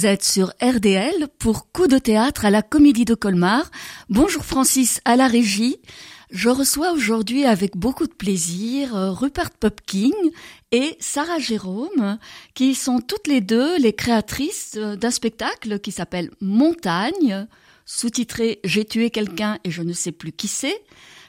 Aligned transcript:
Vous 0.00 0.06
êtes 0.06 0.22
sur 0.22 0.54
RDL 0.62 1.28
pour 1.38 1.70
Coup 1.72 1.86
de 1.86 1.98
théâtre 1.98 2.46
à 2.46 2.50
la 2.50 2.62
Comédie 2.62 3.04
de 3.04 3.14
Colmar. 3.14 3.70
Bonjour 4.08 4.46
Francis 4.46 5.00
à 5.04 5.14
la 5.14 5.26
régie. 5.26 5.76
Je 6.30 6.48
reçois 6.48 6.92
aujourd'hui 6.92 7.44
avec 7.44 7.76
beaucoup 7.76 8.06
de 8.06 8.12
plaisir 8.12 8.94
euh, 8.94 9.10
Rupert 9.10 9.50
Pupkin 9.50 10.12
et 10.70 10.96
Sarah 11.00 11.40
Jérôme, 11.40 12.18
qui 12.54 12.76
sont 12.76 13.00
toutes 13.00 13.26
les 13.26 13.40
deux 13.40 13.76
les 13.78 13.92
créatrices 13.92 14.74
euh, 14.76 14.94
d'un 14.94 15.10
spectacle 15.10 15.80
qui 15.80 15.90
s'appelle 15.90 16.30
Montagne, 16.40 17.48
sous-titré 17.84 18.60
J'ai 18.62 18.84
tué 18.84 19.10
quelqu'un 19.10 19.58
et 19.64 19.72
je 19.72 19.82
ne 19.82 19.92
sais 19.92 20.12
plus 20.12 20.30
qui 20.30 20.46
c'est, 20.46 20.80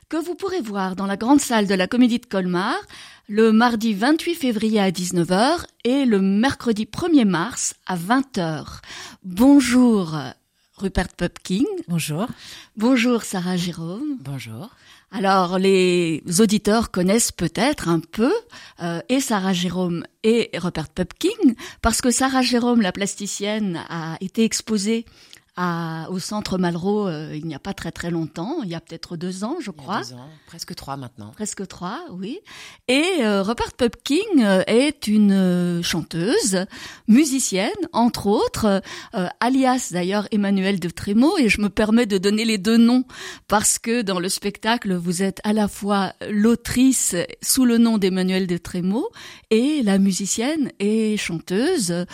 que 0.07 0.17
vous 0.17 0.35
pourrez 0.35 0.61
voir 0.61 0.95
dans 0.95 1.07
la 1.07 1.17
grande 1.17 1.41
salle 1.41 1.65
de 1.65 1.73
la 1.73 1.87
Comédie 1.87 2.19
de 2.19 2.27
Colmar 2.27 2.77
le 3.27 3.51
mardi 3.51 3.95
28 3.95 4.35
février 4.35 4.79
à 4.79 4.91
19h 4.91 5.65
et 5.83 6.05
le 6.05 6.21
mercredi 6.21 6.85
1er 6.85 7.25
mars 7.25 7.73
à 7.87 7.97
20h. 7.97 8.81
Bonjour 9.23 10.15
Rupert 10.77 11.09
Pupkin. 11.09 11.63
Bonjour. 11.87 12.27
Bonjour 12.75 13.23
Sarah 13.23 13.57
Jérôme. 13.57 14.17
Bonjour. 14.19 14.69
Alors 15.13 15.59
les 15.59 16.23
auditeurs 16.39 16.89
connaissent 16.89 17.33
peut-être 17.33 17.89
un 17.89 17.99
peu 17.99 18.31
euh, 18.81 19.01
et 19.09 19.19
Sarah 19.19 19.51
Jérôme 19.51 20.05
et 20.23 20.49
Rupert 20.53 20.87
Pupkin 20.87 21.53
parce 21.81 21.99
que 21.99 22.11
Sarah 22.11 22.41
Jérôme, 22.41 22.81
la 22.81 22.93
plasticienne, 22.93 23.83
a 23.89 24.15
été 24.21 24.45
exposée 24.45 25.05
au 25.57 26.19
centre 26.19 26.57
Malraux 26.57 27.07
euh, 27.07 27.35
il 27.35 27.45
n'y 27.45 27.55
a 27.55 27.59
pas 27.59 27.73
très 27.73 27.91
très 27.91 28.09
longtemps, 28.09 28.63
il 28.63 28.69
y 28.69 28.75
a 28.75 28.79
peut-être 28.79 29.17
deux 29.17 29.43
ans, 29.43 29.57
je 29.59 29.71
crois. 29.71 30.01
deux 30.01 30.13
ans, 30.13 30.29
presque 30.47 30.73
trois 30.75 30.97
maintenant. 30.97 31.31
Presque 31.31 31.67
trois, 31.67 32.05
oui. 32.11 32.39
Et 32.87 33.03
euh, 33.19 33.41
Rupert 33.41 33.73
Pupkin 33.73 34.15
euh, 34.39 34.63
est 34.67 35.07
une 35.07 35.81
chanteuse, 35.83 36.65
musicienne, 37.07 37.71
entre 37.91 38.27
autres, 38.27 38.81
alias 39.39 39.89
d'ailleurs 39.91 40.27
Emmanuel 40.31 40.79
de 40.79 40.89
Trémaux, 40.89 41.37
et 41.37 41.49
je 41.49 41.61
me 41.61 41.69
permets 41.69 42.05
de 42.05 42.17
donner 42.17 42.45
les 42.45 42.57
deux 42.57 42.77
noms 42.77 43.03
parce 43.47 43.77
que 43.77 44.01
dans 44.01 44.19
le 44.19 44.29
spectacle, 44.29 44.95
vous 44.95 45.21
êtes 45.21 45.41
à 45.43 45.53
la 45.53 45.67
fois 45.67 46.13
l'autrice 46.29 47.15
sous 47.41 47.65
le 47.65 47.77
nom 47.77 47.97
d'Emmanuel 47.97 48.47
de 48.47 48.57
Trémaux 48.57 49.09
et 49.49 49.81
la 49.83 49.97
musicienne 49.97 50.71
et 50.79 51.17
chanteuse, 51.17 52.05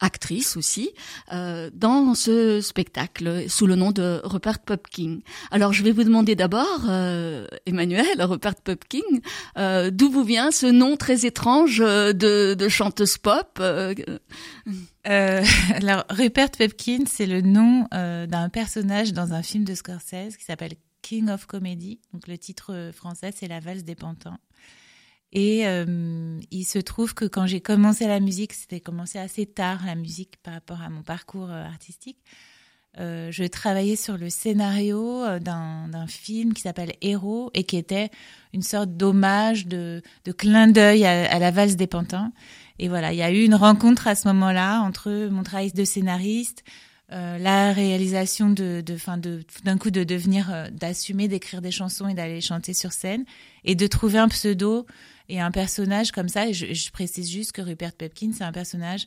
actrice 0.00 0.56
aussi, 0.56 0.90
dans 1.30 2.14
ce 2.14 2.60
spectacle 2.60 3.48
sous 3.48 3.66
le 3.66 3.76
nom 3.76 3.90
de 3.90 4.20
Rupert 4.24 4.60
Pupkin. 4.60 5.18
Alors 5.50 5.72
je 5.72 5.82
vais 5.82 5.92
vous 5.92 6.04
demander 6.04 6.34
d'abord, 6.34 6.86
euh, 6.88 7.46
Emmanuel, 7.66 8.22
Rupert 8.22 8.56
Pupkin, 8.56 8.98
euh, 9.58 9.90
d'où 9.90 10.10
vous 10.10 10.24
vient 10.24 10.50
ce 10.50 10.66
nom 10.66 10.96
très 10.96 11.26
étrange 11.26 11.78
de, 11.78 12.68
chanteuse 12.68 13.18
pop 13.18 13.58
euh, 13.60 13.94
Alors 15.04 16.04
Rupert 16.10 16.50
Pupkin, 16.50 17.04
c'est 17.06 17.26
le 17.26 17.40
nom 17.40 17.86
d'un 17.90 18.48
personnage 18.48 19.12
dans 19.12 19.32
un 19.32 19.42
film 19.42 19.64
de 19.64 19.74
Scorsese 19.74 20.36
qui 20.38 20.44
s'appelle 20.44 20.74
King 21.02 21.30
of 21.30 21.46
Comedy. 21.46 22.00
Donc 22.12 22.28
le 22.28 22.38
titre 22.38 22.90
français, 22.94 23.32
c'est 23.34 23.48
La 23.48 23.60
valse 23.60 23.84
des 23.84 23.94
pantins. 23.94 24.38
Et 25.32 25.66
euh, 25.66 26.40
il 26.50 26.64
se 26.64 26.78
trouve 26.78 27.14
que 27.14 27.24
quand 27.24 27.46
j'ai 27.46 27.60
commencé 27.60 28.06
la 28.06 28.20
musique, 28.20 28.52
c'était 28.52 28.80
commencé 28.80 29.18
assez 29.18 29.46
tard 29.46 29.80
la 29.86 29.94
musique 29.94 30.36
par 30.42 30.54
rapport 30.54 30.82
à 30.82 30.90
mon 30.90 31.02
parcours 31.02 31.50
euh, 31.50 31.64
artistique. 31.64 32.18
Euh, 32.98 33.30
je 33.30 33.44
travaillais 33.44 33.94
sur 33.94 34.18
le 34.18 34.30
scénario 34.30 35.22
euh, 35.22 35.38
d'un 35.38 36.06
film 36.08 36.52
qui 36.54 36.62
s'appelle 36.62 36.94
Héros 37.02 37.50
et 37.54 37.62
qui 37.62 37.76
était 37.76 38.10
une 38.52 38.62
sorte 38.62 38.90
d'hommage, 38.96 39.66
de, 39.68 40.02
de, 40.24 40.32
clin 40.32 40.66
d'œil 40.66 41.04
à, 41.04 41.30
à, 41.30 41.38
la 41.38 41.52
valse 41.52 41.76
des 41.76 41.86
pantins. 41.86 42.32
Et 42.80 42.88
voilà, 42.88 43.12
il 43.12 43.18
y 43.18 43.22
a 43.22 43.30
eu 43.30 43.44
une 43.44 43.54
rencontre 43.54 44.08
à 44.08 44.16
ce 44.16 44.26
moment-là 44.28 44.80
entre 44.80 45.28
mon 45.28 45.44
travail 45.44 45.70
de 45.70 45.84
scénariste, 45.84 46.64
euh, 47.12 47.38
la 47.38 47.72
réalisation 47.72 48.50
de, 48.50 48.82
de, 48.84 48.96
fin 48.96 49.18
de, 49.18 49.44
d'un 49.64 49.78
coup 49.78 49.92
de 49.92 50.02
devenir, 50.02 50.68
d'assumer 50.72 51.28
d'écrire 51.28 51.62
des 51.62 51.70
chansons 51.70 52.08
et 52.08 52.14
d'aller 52.14 52.40
chanter 52.40 52.74
sur 52.74 52.92
scène 52.92 53.24
et 53.64 53.76
de 53.76 53.86
trouver 53.86 54.18
un 54.18 54.28
pseudo 54.28 54.86
et 55.30 55.40
un 55.40 55.52
personnage 55.52 56.10
comme 56.10 56.28
ça, 56.28 56.50
je, 56.50 56.90
précise 56.90 57.30
juste 57.30 57.52
que 57.52 57.62
Rupert 57.62 57.92
Pepkin, 57.92 58.32
c'est 58.36 58.44
un 58.44 58.52
personnage 58.52 59.06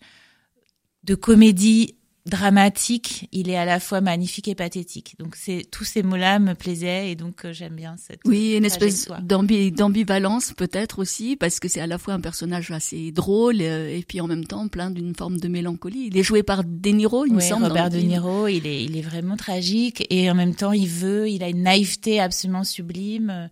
de 1.04 1.16
comédie 1.16 1.96
dramatique, 2.26 3.28
il 3.34 3.50
est 3.50 3.58
à 3.58 3.66
la 3.66 3.82
fois 3.82 4.00
magnifique 4.00 4.48
et 4.48 4.56
pathétique. 4.56 5.16
Donc 5.20 5.36
c'est 5.36 5.64
tous 5.70 5.84
ces 5.84 6.02
mots-là 6.02 6.40
me 6.40 6.54
plaisaient 6.54 7.12
et 7.12 7.16
donc 7.16 7.44
euh, 7.44 7.52
j'aime 7.52 7.76
bien 7.76 7.96
cette 7.98 8.22
Oui, 8.24 8.54
une 8.56 8.64
espèce 8.64 9.10
d'ambivalence 9.22 10.54
peut-être 10.54 11.00
aussi 11.00 11.36
parce 11.36 11.60
que 11.60 11.68
c'est 11.68 11.82
à 11.82 11.88
la 11.88 11.98
fois 11.98 12.14
un 12.14 12.22
personnage 12.22 12.72
assez 12.72 13.12
drôle 13.12 13.58
euh, 13.60 13.90
et 13.90 14.04
puis 14.08 14.22
en 14.22 14.28
même 14.28 14.46
temps 14.46 14.70
plein 14.70 14.90
d'une 14.90 15.14
forme 15.14 15.38
de 15.38 15.50
mélancolie. 15.50 16.08
Il 16.08 16.18
est 16.18 16.24
joué 16.24 16.44
par 16.44 16.64
De 16.64 16.90
Niro, 16.92 17.26
il 17.26 17.34
me 17.34 17.42
semble. 17.42 17.66
Robert 17.66 17.90
De 17.90 17.98
Niro, 17.98 18.48
il 18.48 18.66
est 18.66 18.86
il 18.86 18.96
est 18.96 19.02
vraiment 19.02 19.36
tragique 19.36 20.08
et 20.10 20.32
en 20.32 20.36
même 20.36 20.56
temps 20.56 20.72
il 20.72 20.88
veut, 20.88 21.30
il 21.30 21.44
a 21.44 21.50
une 21.50 21.64
naïveté 21.64 22.22
absolument 22.22 22.64
sublime 22.64 23.50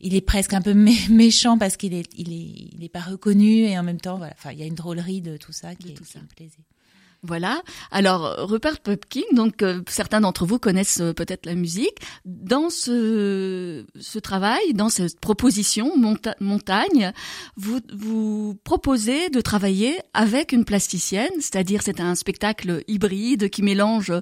il 0.00 0.14
est 0.14 0.20
presque 0.20 0.52
un 0.52 0.60
peu 0.60 0.74
méchant 1.10 1.58
parce 1.58 1.76
qu'il 1.76 1.94
est, 1.94 2.08
il 2.16 2.32
est, 2.32 2.70
il 2.76 2.84
est 2.84 2.88
pas 2.88 3.00
reconnu 3.00 3.64
et 3.64 3.78
en 3.78 3.82
même 3.82 4.00
temps, 4.00 4.18
voilà. 4.18 4.34
Enfin, 4.36 4.52
il 4.52 4.58
y 4.58 4.62
a 4.62 4.66
une 4.66 4.74
drôlerie 4.74 5.20
de 5.20 5.36
tout 5.36 5.52
ça 5.52 5.74
qui, 5.74 5.94
tout 5.94 6.04
ça. 6.04 6.20
me 6.20 6.26
plaisait. 6.26 6.64
Voilà. 7.26 7.62
Alors 7.90 8.34
Rupert 8.38 8.80
Pupkin, 8.80 9.22
donc 9.32 9.62
euh, 9.62 9.80
certains 9.88 10.20
d'entre 10.20 10.44
vous 10.44 10.58
connaissent 10.58 11.00
euh, 11.00 11.14
peut-être 11.14 11.46
la 11.46 11.54
musique. 11.54 11.96
Dans 12.26 12.68
ce, 12.68 13.86
ce 13.98 14.18
travail, 14.18 14.74
dans 14.74 14.90
cette 14.90 15.18
proposition 15.18 15.94
montagne, 16.40 17.12
vous 17.56 17.80
vous 17.94 18.58
proposez 18.62 19.30
de 19.30 19.40
travailler 19.40 19.98
avec 20.12 20.52
une 20.52 20.66
plasticienne, 20.66 21.32
c'est-à-dire 21.36 21.80
c'est 21.82 21.98
un 21.98 22.14
spectacle 22.14 22.82
hybride 22.88 23.48
qui 23.48 23.62
mélange 23.62 24.12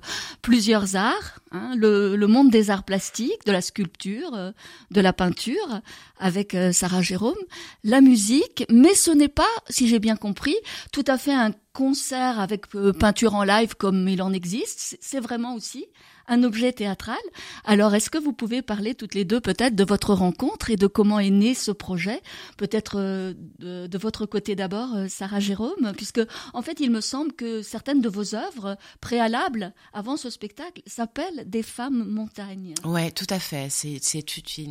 plusieurs 0.40 0.94
arts, 0.94 1.40
hein, 1.50 1.74
le, 1.76 2.14
le, 2.14 2.26
monde 2.28 2.50
des 2.50 2.70
arts 2.70 2.84
plastiques, 2.84 3.44
de 3.46 3.52
la 3.52 3.62
sculpture, 3.62 4.32
euh, 4.34 4.52
de 4.92 5.00
la 5.00 5.12
peinture, 5.12 5.80
avec 6.20 6.56
Sarah 6.70 7.02
Jérôme, 7.02 7.34
la 7.82 8.00
musique, 8.00 8.64
mais 8.70 8.94
ce 8.94 9.10
n'est 9.10 9.26
pas, 9.26 9.42
si 9.69 9.88
j'ai 9.88 9.98
bien 9.98 10.14
compris, 10.14 10.54
tout 10.92 11.04
à 11.08 11.19
fait 11.19 11.34
un 11.34 11.50
concert 11.72 12.38
avec 12.38 12.74
euh, 12.74 12.92
peinture 12.92 13.34
en 13.34 13.44
live 13.44 13.74
comme 13.76 14.08
il 14.08 14.22
en 14.22 14.32
existe, 14.32 14.96
c'est 15.00 15.20
vraiment 15.20 15.54
aussi 15.54 15.86
un 16.28 16.44
objet 16.44 16.72
théâtral. 16.72 17.18
Alors, 17.64 17.94
est-ce 17.94 18.10
que 18.10 18.18
vous 18.18 18.32
pouvez 18.32 18.62
parler 18.62 18.94
toutes 18.94 19.14
les 19.14 19.24
deux 19.24 19.40
peut-être 19.40 19.74
de 19.74 19.84
votre 19.84 20.14
rencontre 20.14 20.70
et 20.70 20.76
de 20.76 20.86
comment 20.86 21.18
est 21.18 21.30
né 21.30 21.54
ce 21.54 21.70
projet? 21.70 22.20
Peut-être 22.56 22.98
euh, 22.98 23.34
de, 23.58 23.98
votre 23.98 24.26
côté 24.26 24.54
d'abord, 24.54 24.94
euh, 24.94 25.06
Sarah 25.08 25.40
Jérôme, 25.40 25.92
puisque 25.96 26.20
en 26.54 26.62
fait, 26.62 26.78
il 26.80 26.90
me 26.90 27.00
semble 27.00 27.32
que 27.32 27.62
certaines 27.62 28.00
de 28.00 28.08
vos 28.08 28.34
œuvres 28.34 28.76
préalables 29.00 29.72
avant 29.92 30.16
ce 30.16 30.30
spectacle 30.30 30.82
s'appellent 30.86 31.44
Des 31.46 31.62
femmes 31.62 32.04
montagnes. 32.08 32.74
Ouais, 32.84 33.10
tout 33.10 33.26
à 33.30 33.38
fait. 33.38 33.68
C'est 33.70 34.00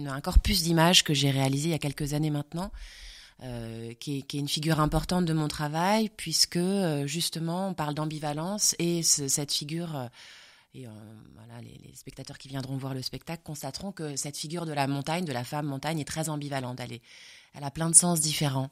un 0.08 0.22
corpus 0.22 0.64
d'images 0.64 1.04
que 1.04 1.14
j'ai 1.14 1.32
réalisé 1.32 1.70
il 1.70 1.72
y 1.72 1.76
a 1.76 1.80
quelques 1.80 2.14
années 2.14 2.30
maintenant 2.30 2.72
euh, 3.44 3.94
qui, 4.00 4.20
est, 4.20 4.34
une 4.34 4.48
figure 4.48 4.80
importante 4.80 5.26
de 5.26 5.34
mon 5.34 5.48
travail, 5.48 6.10
puisque 6.16 6.58
euh, 6.58 7.08
justement 7.08 7.70
on 7.70 7.74
parle 7.74 7.96
d'ambivalence 7.96 8.76
et 8.78 9.02
cette 9.02 9.52
figure, 9.52 9.96
euh, 9.96 10.06
et 10.74 10.86
voilà, 11.36 11.62
les, 11.62 11.94
spectateurs 11.96 12.38
qui 12.38 12.48
viendront 12.48 12.78
voir 12.78 12.94
le 12.94 13.02
spectacle 13.02 13.44
constateront 13.44 13.92
que 13.92 14.16
cette 14.16 14.38
figure 14.38 14.66
de 14.66 14.72
la 14.74 14.88
montagne, 14.88 15.26
de 15.26 15.34
la 15.34 15.44
femme 15.44 15.66
montagne, 15.66 16.00
est 16.00 16.06
très 16.06 16.30
ambivalente. 16.30 16.80
Elle 17.54 17.64
a 17.66 17.72
plein 17.72 17.90
de 17.90 17.96
sens 17.96 18.22
différents. 18.22 18.70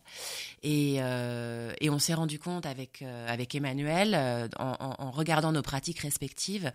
Et, 0.64 0.98
euh, 1.00 1.74
on 1.84 2.00
s'est 2.00 2.14
rendu 2.14 2.40
compte 2.40 2.66
avec, 2.66 3.02
euh, 3.02 3.36
Emmanuel, 3.54 4.14
euh, 4.16 4.48
en, 4.58 5.12
regardant 5.12 5.52
nos 5.52 5.62
pratiques 5.62 6.00
respectives, 6.00 6.72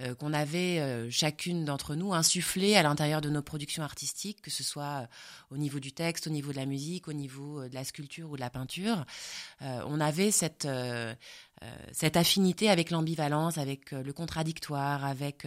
euh, 0.00 0.14
qu'on 0.14 0.32
avait 0.32 0.80
euh, 0.80 1.10
chacune 1.10 1.64
d'entre 1.64 1.94
nous 1.94 2.12
insufflé 2.12 2.74
à 2.74 2.82
l'intérieur 2.82 3.20
de 3.20 3.28
nos 3.28 3.42
productions 3.42 3.82
artistiques, 3.82 4.40
que 4.42 4.50
ce 4.50 4.64
soit 4.64 5.06
au 5.50 5.56
niveau 5.56 5.78
du 5.78 5.92
texte, 5.92 6.26
au 6.26 6.30
niveau 6.30 6.50
de 6.50 6.56
la 6.56 6.66
musique, 6.66 7.06
au 7.06 7.12
niveau 7.12 7.68
de 7.68 7.74
la 7.74 7.84
sculpture 7.84 8.30
ou 8.30 8.36
de 8.36 8.40
la 8.40 8.50
peinture. 8.50 9.04
on 9.60 10.00
avait 10.00 10.30
cette 10.30 10.66
euh, 10.66 11.14
cette 11.92 12.16
affinité 12.16 12.70
avec 12.70 12.90
l'ambivalence, 12.90 13.58
avec 13.58 13.92
euh, 13.92 14.02
le 14.02 14.12
contradictoire, 14.12 15.04
avec 15.04 15.46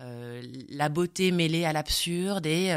euh, 0.00 0.42
la 0.68 0.88
beauté 0.88 1.30
mêlée 1.32 1.64
à 1.64 1.72
l'absurde. 1.72 2.46
Et 2.46 2.74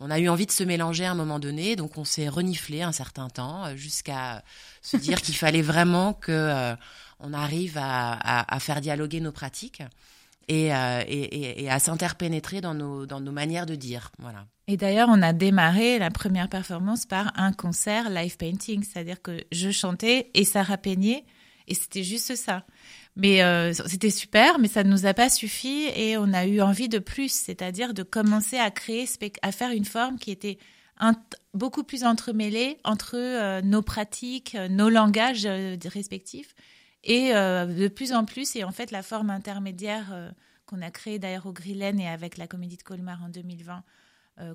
on 0.00 0.10
a 0.10 0.18
eu 0.18 0.28
envie 0.28 0.46
de 0.46 0.50
se 0.50 0.64
mélanger 0.64 1.04
à 1.04 1.10
un 1.10 1.14
moment 1.14 1.38
donné, 1.38 1.76
donc 1.76 1.98
on 1.98 2.04
s'est 2.04 2.28
reniflé 2.28 2.82
un 2.82 2.92
certain 2.92 3.28
temps 3.28 3.76
jusqu'à 3.76 4.42
se 4.80 4.96
dire 4.96 5.20
qu'il 5.20 5.36
fallait 5.36 5.62
vraiment 5.62 6.14
que 6.14 6.74
on 7.20 7.32
arrive 7.34 7.78
à, 7.78 8.58
faire 8.60 8.80
dialoguer 8.80 9.20
nos 9.20 9.32
pratiques. 9.32 9.82
et, 10.48 10.72
à 10.72 11.78
s'interpénétrer 11.78 12.60
dans 12.62 12.74
nos, 12.74 13.04
dans 13.04 13.20
nos 13.20 13.32
manières 13.32 13.66
de 13.66 13.74
dire. 13.74 14.10
Voilà. 14.18 14.46
Et 14.66 14.76
d'ailleurs, 14.78 15.08
on 15.10 15.20
a 15.20 15.32
démarré 15.32 15.98
la 15.98 16.10
première 16.10 16.48
performance 16.48 17.04
par 17.04 17.32
un 17.36 17.52
concert 17.52 18.08
live 18.08 18.36
painting, 18.38 18.82
c'est-à-dire 18.82 19.20
que 19.20 19.44
je 19.52 19.70
chantais 19.70 20.30
et 20.32 20.44
Sarah 20.44 20.78
peignait, 20.78 21.24
et 21.66 21.74
c'était 21.74 22.02
juste 22.02 22.36
ça. 22.36 22.64
Mais 23.16 23.42
euh, 23.42 23.72
c'était 23.72 24.10
super, 24.10 24.58
mais 24.58 24.68
ça 24.68 24.82
ne 24.82 24.90
nous 24.90 25.06
a 25.06 25.14
pas 25.14 25.28
suffi 25.28 25.86
et 25.94 26.16
on 26.16 26.32
a 26.32 26.46
eu 26.46 26.60
envie 26.60 26.88
de 26.88 26.98
plus, 26.98 27.30
c'est-à-dire 27.30 27.94
de 27.94 28.02
commencer 28.02 28.58
à 28.58 28.70
créer, 28.70 29.08
à 29.42 29.52
faire 29.52 29.70
une 29.70 29.84
forme 29.84 30.18
qui 30.18 30.30
était 30.30 30.58
beaucoup 31.54 31.84
plus 31.84 32.04
entremêlée 32.04 32.78
entre 32.84 33.16
euh, 33.16 33.62
nos 33.62 33.82
pratiques, 33.82 34.54
euh, 34.56 34.68
nos 34.68 34.88
langages 34.88 35.46
respectifs 35.46 36.54
et 37.06 37.32
de 37.34 37.88
plus 37.88 38.14
en 38.14 38.24
plus, 38.24 38.56
et 38.56 38.64
en 38.64 38.72
fait 38.72 38.90
la 38.90 39.02
forme 39.02 39.28
intermédiaire 39.28 40.32
qu'on 40.64 40.80
a 40.80 40.90
créée 40.90 41.18
d'ailleurs 41.18 41.44
au 41.44 41.52
Grillen 41.52 42.00
et 42.00 42.08
avec 42.08 42.38
la 42.38 42.46
Comédie 42.46 42.78
de 42.78 42.82
Colmar 42.82 43.22
en 43.22 43.28
2020, 43.28 43.84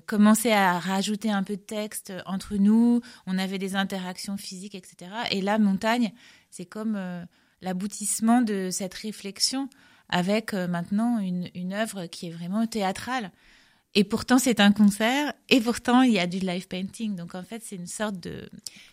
commencer 0.06 0.50
à 0.50 0.80
rajouter 0.80 1.30
un 1.30 1.44
peu 1.44 1.54
de 1.54 1.62
texte 1.62 2.12
entre 2.26 2.56
nous, 2.56 3.02
on 3.28 3.38
avait 3.38 3.58
des 3.58 3.76
interactions 3.76 4.36
physiques, 4.36 4.74
etc. 4.74 5.12
Et 5.30 5.42
là, 5.42 5.60
montagne, 5.60 6.10
c'est 6.50 6.66
comme 6.66 7.26
l'aboutissement 7.62 8.42
de 8.42 8.68
cette 8.70 8.94
réflexion 8.94 9.68
avec 10.08 10.54
euh, 10.54 10.66
maintenant 10.66 11.18
une, 11.18 11.48
une 11.54 11.72
œuvre 11.72 12.06
qui 12.06 12.28
est 12.28 12.30
vraiment 12.30 12.66
théâtrale. 12.66 13.30
Et 13.94 14.04
pourtant, 14.04 14.38
c'est 14.38 14.60
un 14.60 14.70
concert, 14.70 15.32
et 15.48 15.60
pourtant, 15.60 16.02
il 16.02 16.12
y 16.12 16.20
a 16.20 16.28
du 16.28 16.38
live 16.38 16.68
painting. 16.68 17.16
Donc, 17.16 17.34
en 17.34 17.42
fait, 17.42 17.60
c'est 17.64 17.74
une 17.74 17.88
sorte 17.88 18.20
de... 18.20 18.48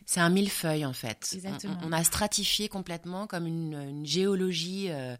C'est 0.07 0.21
un 0.21 0.31
millefeuille, 0.31 0.85
en 0.85 0.93
fait. 0.93 1.29
Exactement. 1.35 1.77
On, 1.83 1.91
a 1.91 2.03
stratifié 2.03 2.67
complètement 2.67 3.27
comme 3.27 3.45
une, 3.45 3.79
une 3.79 4.05
géologie 4.07 4.89
euh, 4.89 5.15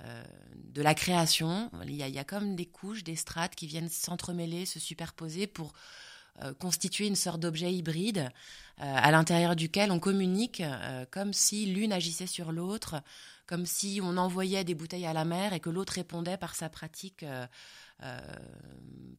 euh, 0.00 0.24
de 0.56 0.82
la 0.82 0.94
création. 0.94 1.70
Il 1.84 1.94
y, 1.94 2.02
a, 2.02 2.08
il 2.08 2.14
y, 2.14 2.18
a, 2.18 2.24
comme 2.24 2.56
des 2.56 2.66
couches, 2.66 3.04
des 3.04 3.14
strates 3.14 3.54
qui 3.54 3.68
viennent 3.68 3.88
s'entremêler, 3.88 4.66
se 4.66 4.80
superposer 4.80 5.46
pour 5.46 5.68
euh, 5.68 5.78
constituer 6.58 7.06
une 7.06 7.16
sorte 7.16 7.40
d'objet 7.40 7.72
hybride 7.72 8.30
euh, 8.80 8.84
à 8.84 9.10
l'intérieur 9.10 9.54
duquel 9.54 9.90
on 9.92 10.00
communique 10.00 10.60
euh, 10.60 11.04
comme 11.10 11.32
si 11.32 11.66
l'une 11.66 11.92
agissait 11.92 12.26
sur 12.26 12.52
l'autre, 12.52 13.02
comme 13.46 13.66
si 13.66 14.00
on 14.02 14.16
envoyait 14.16 14.64
des 14.64 14.74
bouteilles 14.74 15.06
à 15.06 15.12
la 15.12 15.24
mer 15.24 15.52
et 15.52 15.60
que 15.60 15.70
l'autre 15.70 15.94
répondait 15.94 16.38
par 16.38 16.54
sa 16.54 16.68
pratique, 16.68 17.24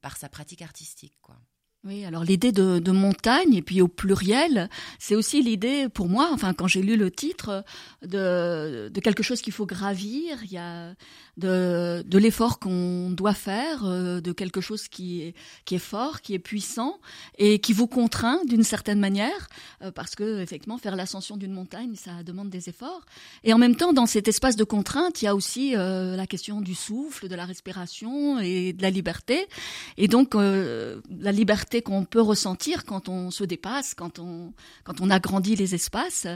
par 0.01 0.17
sa 0.17 0.27
pratique 0.27 0.61
artistique, 0.61 1.15
quoi. 1.21 1.37
Oui, 1.85 2.05
alors 2.05 2.23
l'idée 2.23 2.53
de, 2.53 2.79
de, 2.79 2.91
montagne 2.91 3.55
et 3.55 3.61
puis 3.61 3.81
au 3.81 3.89
pluriel, 3.89 4.69
c'est 4.99 5.15
aussi 5.15 5.41
l'idée 5.41 5.89
pour 5.89 6.07
moi, 6.07 6.29
enfin 6.31 6.53
quand 6.53 6.65
j'ai 6.65 6.81
lu 6.81 6.95
le 6.95 7.11
titre, 7.11 7.65
de, 8.01 8.87
de 8.87 8.99
quelque 9.01 9.21
chose 9.21 9.41
qu'il 9.41 9.51
faut 9.51 9.65
gravir. 9.65 10.37
Il 10.45 10.53
y 10.53 10.57
a 10.57 10.93
de, 11.37 12.03
de 12.05 12.17
l'effort 12.17 12.59
qu'on 12.59 13.09
doit 13.09 13.33
faire, 13.33 13.85
euh, 13.85 14.21
de 14.21 14.31
quelque 14.31 14.61
chose 14.61 14.87
qui 14.87 15.21
est, 15.21 15.35
qui 15.65 15.75
est 15.75 15.79
fort, 15.79 16.21
qui 16.21 16.33
est 16.35 16.39
puissant 16.39 16.99
et 17.37 17.59
qui 17.59 17.73
vous 17.73 17.87
contraint 17.87 18.39
d'une 18.45 18.63
certaine 18.63 18.99
manière, 18.99 19.47
euh, 19.81 19.91
parce 19.91 20.15
que 20.15 20.41
effectivement 20.41 20.77
faire 20.77 20.95
l'ascension 20.95 21.37
d'une 21.37 21.53
montagne, 21.53 21.95
ça 21.95 22.23
demande 22.23 22.49
des 22.49 22.69
efforts. 22.69 23.01
Et 23.43 23.53
en 23.53 23.57
même 23.57 23.75
temps, 23.75 23.93
dans 23.93 24.05
cet 24.05 24.27
espace 24.27 24.55
de 24.55 24.63
contrainte, 24.63 25.21
il 25.21 25.25
y 25.25 25.27
a 25.27 25.35
aussi 25.35 25.75
euh, 25.75 26.15
la 26.15 26.27
question 26.27 26.61
du 26.61 26.75
souffle, 26.75 27.27
de 27.27 27.35
la 27.35 27.45
respiration 27.45 28.39
et 28.39 28.73
de 28.73 28.81
la 28.81 28.89
liberté. 28.89 29.47
Et 29.97 30.07
donc 30.07 30.35
la 30.35 31.31
liberté 31.31 31.72
qu'on 31.81 32.05
peut 32.05 32.21
ressentir 32.21 32.85
quand 32.85 33.09
on 33.09 33.31
se 33.31 33.43
dépasse, 33.43 33.93
quand 33.93 34.19
on 34.19 34.53
quand 34.83 35.01
on 35.01 35.09
agrandit 35.09 35.55
les 35.55 35.75
espaces. 35.75 36.27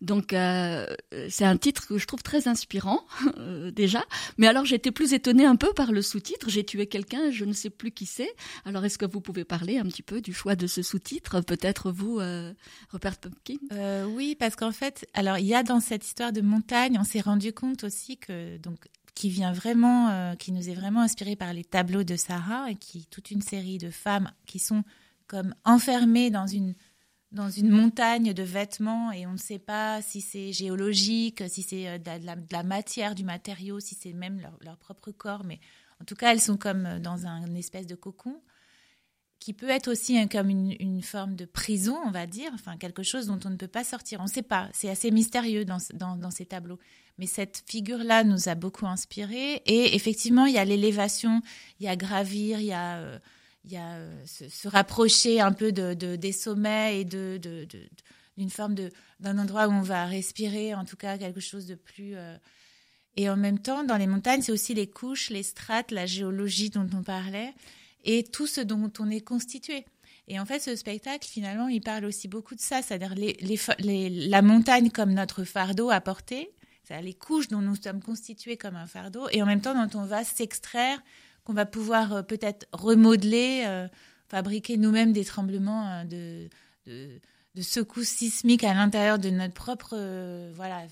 Donc 0.00 0.30
c'est 0.30 1.44
un 1.44 1.56
titre 1.56 1.86
que 1.86 1.98
je 1.98 2.06
trouve 2.06 2.22
très 2.22 2.48
inspirant 2.48 3.04
déjà 3.72 4.04
mais 4.38 4.46
alors 4.46 4.64
j'étais 4.64 4.90
plus 4.90 5.12
étonnée 5.12 5.44
un 5.44 5.56
peu 5.56 5.72
par 5.72 5.92
le 5.92 6.02
sous-titre. 6.02 6.50
J'ai 6.50 6.64
tué 6.64 6.86
quelqu'un, 6.86 7.30
je 7.30 7.44
ne 7.44 7.52
sais 7.52 7.70
plus 7.70 7.90
qui 7.90 8.06
c'est. 8.06 8.34
Alors 8.64 8.84
est-ce 8.84 8.98
que 8.98 9.06
vous 9.06 9.20
pouvez 9.20 9.44
parler 9.44 9.78
un 9.78 9.84
petit 9.84 10.02
peu 10.02 10.20
du 10.20 10.32
choix 10.32 10.56
de 10.56 10.66
ce 10.66 10.82
sous-titre? 10.82 11.40
Peut-être 11.40 11.90
vous, 11.90 12.18
euh, 12.20 12.52
Robert 12.90 13.18
Pumpkin? 13.18 13.56
Euh, 13.72 14.04
Oui, 14.06 14.36
parce 14.38 14.56
qu'en 14.56 14.72
fait, 14.72 15.06
alors 15.14 15.38
il 15.38 15.46
y 15.46 15.54
a 15.54 15.62
dans 15.62 15.80
cette 15.80 16.06
histoire 16.06 16.32
de 16.32 16.40
montagne, 16.40 16.96
on 16.98 17.04
s'est 17.04 17.20
rendu 17.20 17.52
compte 17.52 17.84
aussi 17.84 18.16
que 18.18 18.56
donc 18.58 18.86
qui 19.16 19.30
vient 19.30 19.52
vraiment, 19.52 20.10
euh, 20.10 20.34
qui 20.34 20.52
nous 20.52 20.68
est 20.68 20.74
vraiment 20.74 21.00
inspiré 21.00 21.34
par 21.36 21.52
les 21.54 21.64
tableaux 21.64 22.04
de 22.04 22.14
Sarah 22.16 22.70
et 22.70 22.76
qui 22.76 23.06
toute 23.06 23.32
une 23.32 23.40
série 23.40 23.78
de 23.78 23.90
femmes 23.90 24.30
qui 24.44 24.60
sont 24.60 24.84
comme 25.26 25.54
enfermées 25.64 26.30
dans 26.30 26.46
une 26.46 26.74
dans 27.32 27.50
une 27.50 27.70
montagne 27.70 28.32
de 28.32 28.42
vêtements 28.42 29.10
et 29.10 29.26
on 29.26 29.32
ne 29.32 29.38
sait 29.38 29.58
pas 29.58 30.00
si 30.00 30.20
c'est 30.20 30.52
géologique, 30.52 31.42
si 31.48 31.62
c'est 31.62 31.88
euh, 31.88 31.98
de, 31.98 32.52
la, 32.52 32.62
matière, 32.62 33.14
du 33.14 33.24
matériau, 33.24 33.80
si 33.80 33.94
c'est 33.94 34.12
même 34.12 34.40
leur, 34.60 34.76
propre 34.76 35.10
corps. 35.10 35.44
Mais 35.44 35.60
en 36.00 36.04
tout 36.04 36.14
cas, 36.14 36.32
elles 36.32 36.40
sont 36.40 36.56
comme 36.56 36.86
euh, 36.86 36.98
dans 37.00 37.26
un 37.26 37.54
espèce 37.54 37.86
de 37.86 37.94
cocon 37.96 38.40
qui 39.38 39.52
peut 39.52 39.68
être 39.68 39.88
aussi 39.88 40.28
comme 40.28 40.50
une, 40.50 41.02
forme 41.02 41.36
de 41.36 41.44
prison, 41.44 41.96
on 42.04 42.10
va 42.10 42.26
dire, 42.26 42.50
enfin 42.54 42.76
quelque 42.76 43.02
chose 43.02 43.26
dont 43.26 43.38
on 43.44 43.50
ne 43.50 43.56
peut 43.56 43.68
pas 43.68 43.84
sortir. 43.84 44.20
On 44.20 44.24
ne 44.24 44.28
sait 44.28 44.42
pas, 44.42 44.68
c'est 44.72 44.88
assez 44.88 45.10
mystérieux 45.10 45.64
dans, 45.64 45.78
ces 46.30 46.46
tableaux. 46.46 46.78
Mais 47.18 47.26
cette 47.26 47.62
figure-là 47.66 48.24
nous 48.24 48.48
a 48.48 48.54
beaucoup 48.54 48.86
inspiré. 48.86 49.62
Et 49.66 49.94
effectivement, 49.94 50.46
il 50.46 50.54
y 50.54 50.58
a 50.58 50.64
l'élévation, 50.64 51.42
il 51.80 51.86
y 51.86 51.88
a 51.88 51.96
gravir, 51.96 52.60
il 52.60 52.66
y 52.66 52.72
a... 52.72 52.98
Euh, 52.98 53.18
euh, 53.74 54.24
se, 54.26 54.68
rapprocher 54.68 55.40
un 55.40 55.52
peu 55.52 55.72
de, 55.72 55.94
des 55.94 56.32
sommets 56.32 57.00
et 57.00 57.04
d'une 57.04 58.50
forme 58.50 58.74
d'un 59.18 59.38
endroit 59.38 59.66
où 59.66 59.72
on 59.72 59.80
va 59.80 60.06
respirer, 60.06 60.74
en 60.74 60.84
tout 60.84 60.96
cas 60.96 61.18
quelque 61.18 61.40
chose 61.40 61.66
de 61.66 61.74
plus. 61.74 62.14
Euh, 62.14 62.36
et 63.16 63.28
en 63.28 63.36
même 63.36 63.58
temps, 63.58 63.82
dans 63.82 63.96
les 63.96 64.06
montagnes, 64.06 64.42
c'est 64.42 64.52
aussi 64.52 64.74
les 64.74 64.86
couches, 64.86 65.30
les 65.30 65.42
strates, 65.42 65.90
la 65.90 66.06
géologie 66.06 66.70
dont 66.70 66.88
on 66.94 67.02
parlait, 67.02 67.54
et 68.06 68.22
tout 68.24 68.46
ce 68.46 68.62
dont 68.62 68.90
on 68.98 69.10
est 69.10 69.20
constitué. 69.20 69.84
Et 70.28 70.40
en 70.40 70.46
fait, 70.46 70.58
ce 70.58 70.74
spectacle, 70.74 71.26
finalement, 71.26 71.68
il 71.68 71.80
parle 71.80 72.04
aussi 72.04 72.26
beaucoup 72.26 72.54
de 72.54 72.60
ça, 72.60 72.82
c'est-à-dire 72.82 73.14
les, 73.14 73.36
les, 73.78 74.10
la 74.28 74.42
montagne 74.42 74.90
comme 74.90 75.12
notre 75.12 75.44
fardeau 75.44 75.90
à 75.90 76.00
porter, 76.00 76.50
c'est-à-dire 76.82 77.04
les 77.04 77.14
couches 77.14 77.48
dont 77.48 77.60
nous 77.60 77.76
sommes 77.76 78.02
constitués 78.02 78.56
comme 78.56 78.76
un 78.76 78.86
fardeau, 78.86 79.28
et 79.30 79.42
en 79.42 79.46
même 79.46 79.60
temps 79.60 79.74
dont 79.74 80.00
on 80.00 80.04
va 80.04 80.24
s'extraire 80.24 81.00
qu'on 81.44 81.52
va 81.52 81.64
pouvoir 81.66 82.12
euh, 82.12 82.22
peut-être 82.22 82.66
remodeler, 82.72 83.62
euh, 83.66 83.86
fabriquer 84.28 84.76
nous-mêmes 84.76 85.12
des 85.12 85.24
tremblements 85.24 85.88
euh, 85.88 86.04
de, 86.04 86.48
de, 87.54 87.62
secousses 87.62 88.08
sismiques 88.08 88.64
à 88.64 88.74
l'intérieur 88.74 89.18
de 89.18 89.30
notre 89.30 89.54
propre 89.54 89.96
voilà 90.54 90.82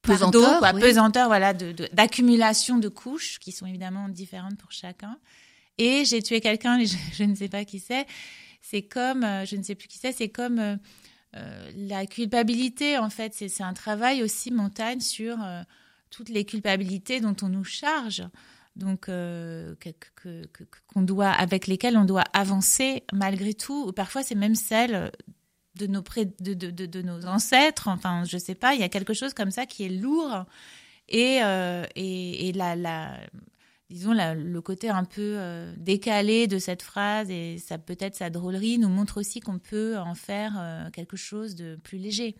pesanteur, 0.00 0.60
quoi, 0.60 0.72
pesanteur 0.72 1.26
voilà 1.26 1.52
d'accumulation 1.52 2.78
de, 2.78 2.88
couches 2.88 3.38
qui 3.38 3.52
sont 3.52 3.66
évidemment 3.66 4.08
différentes 4.08 4.56
pour 4.56 4.72
chacun. 4.72 5.18
Et 5.78 6.04
j'ai 6.04 6.22
tué 6.22 6.40
quelqu'un, 6.40 6.78
je, 7.12 7.24
ne 7.24 7.34
sais 7.34 7.48
pas 7.48 7.64
qui 7.64 7.80
c'est. 7.80 8.06
C'est 8.60 8.82
comme, 8.82 9.22
je 9.22 9.56
ne 9.56 9.62
sais 9.62 9.74
plus 9.74 9.88
qui 9.88 9.98
c'est, 9.98 10.12
c'est 10.12 10.28
comme 10.28 10.78
la 11.32 12.06
culpabilité 12.06 12.96
en 12.98 13.10
fait. 13.10 13.34
C'est 13.34 13.62
un 13.62 13.72
travail 13.72 14.22
aussi 14.22 14.50
montagne 14.52 15.00
sur 15.00 15.36
toutes 16.10 16.28
les 16.28 16.44
culpabilités 16.44 17.20
dont 17.20 17.34
on 17.42 17.48
nous 17.48 17.64
charge 17.64 18.22
donc 18.76 19.08
euh, 19.08 19.74
qu'on 20.92 21.02
doit 21.02 21.30
avec 21.30 21.66
lesquelles 21.66 21.96
on 21.96 22.04
doit 22.04 22.24
avancer 22.32 23.04
malgré 23.12 23.54
tout 23.54 23.86
ou 23.88 23.92
parfois 23.92 24.22
c'est 24.22 24.34
même 24.34 24.54
celles 24.54 25.10
de 25.76 27.02
nos 27.02 27.26
ancêtres 27.26 27.88
enfin 27.88 28.24
je 28.24 28.38
sais 28.38 28.54
pas 28.54 28.74
il 28.74 28.80
y 28.80 28.84
a 28.84 28.88
quelque 28.88 29.14
chose 29.14 29.34
comme 29.34 29.50
ça 29.50 29.66
qui 29.66 29.84
est 29.84 29.88
lourd 29.90 30.44
et 31.08 31.42
euh, 31.42 31.84
et, 31.96 32.52
la 32.52 33.18
disons 33.92 34.12
le 34.14 34.60
côté 34.60 34.88
un 34.88 35.04
peu 35.04 35.34
euh, 35.36 35.72
décalé 35.76 36.46
de 36.46 36.58
cette 36.58 36.82
phrase 36.82 37.30
et 37.30 37.58
ça 37.58 37.78
peut-être 37.78 38.14
sa 38.14 38.30
drôlerie 38.30 38.78
nous 38.78 38.88
montre 38.88 39.20
aussi 39.20 39.40
qu'on 39.40 39.58
peut 39.58 39.98
en 39.98 40.14
faire 40.14 40.90
quelque 40.92 41.16
chose 41.16 41.54
de 41.54 41.76
plus 41.82 41.98
léger 41.98 42.36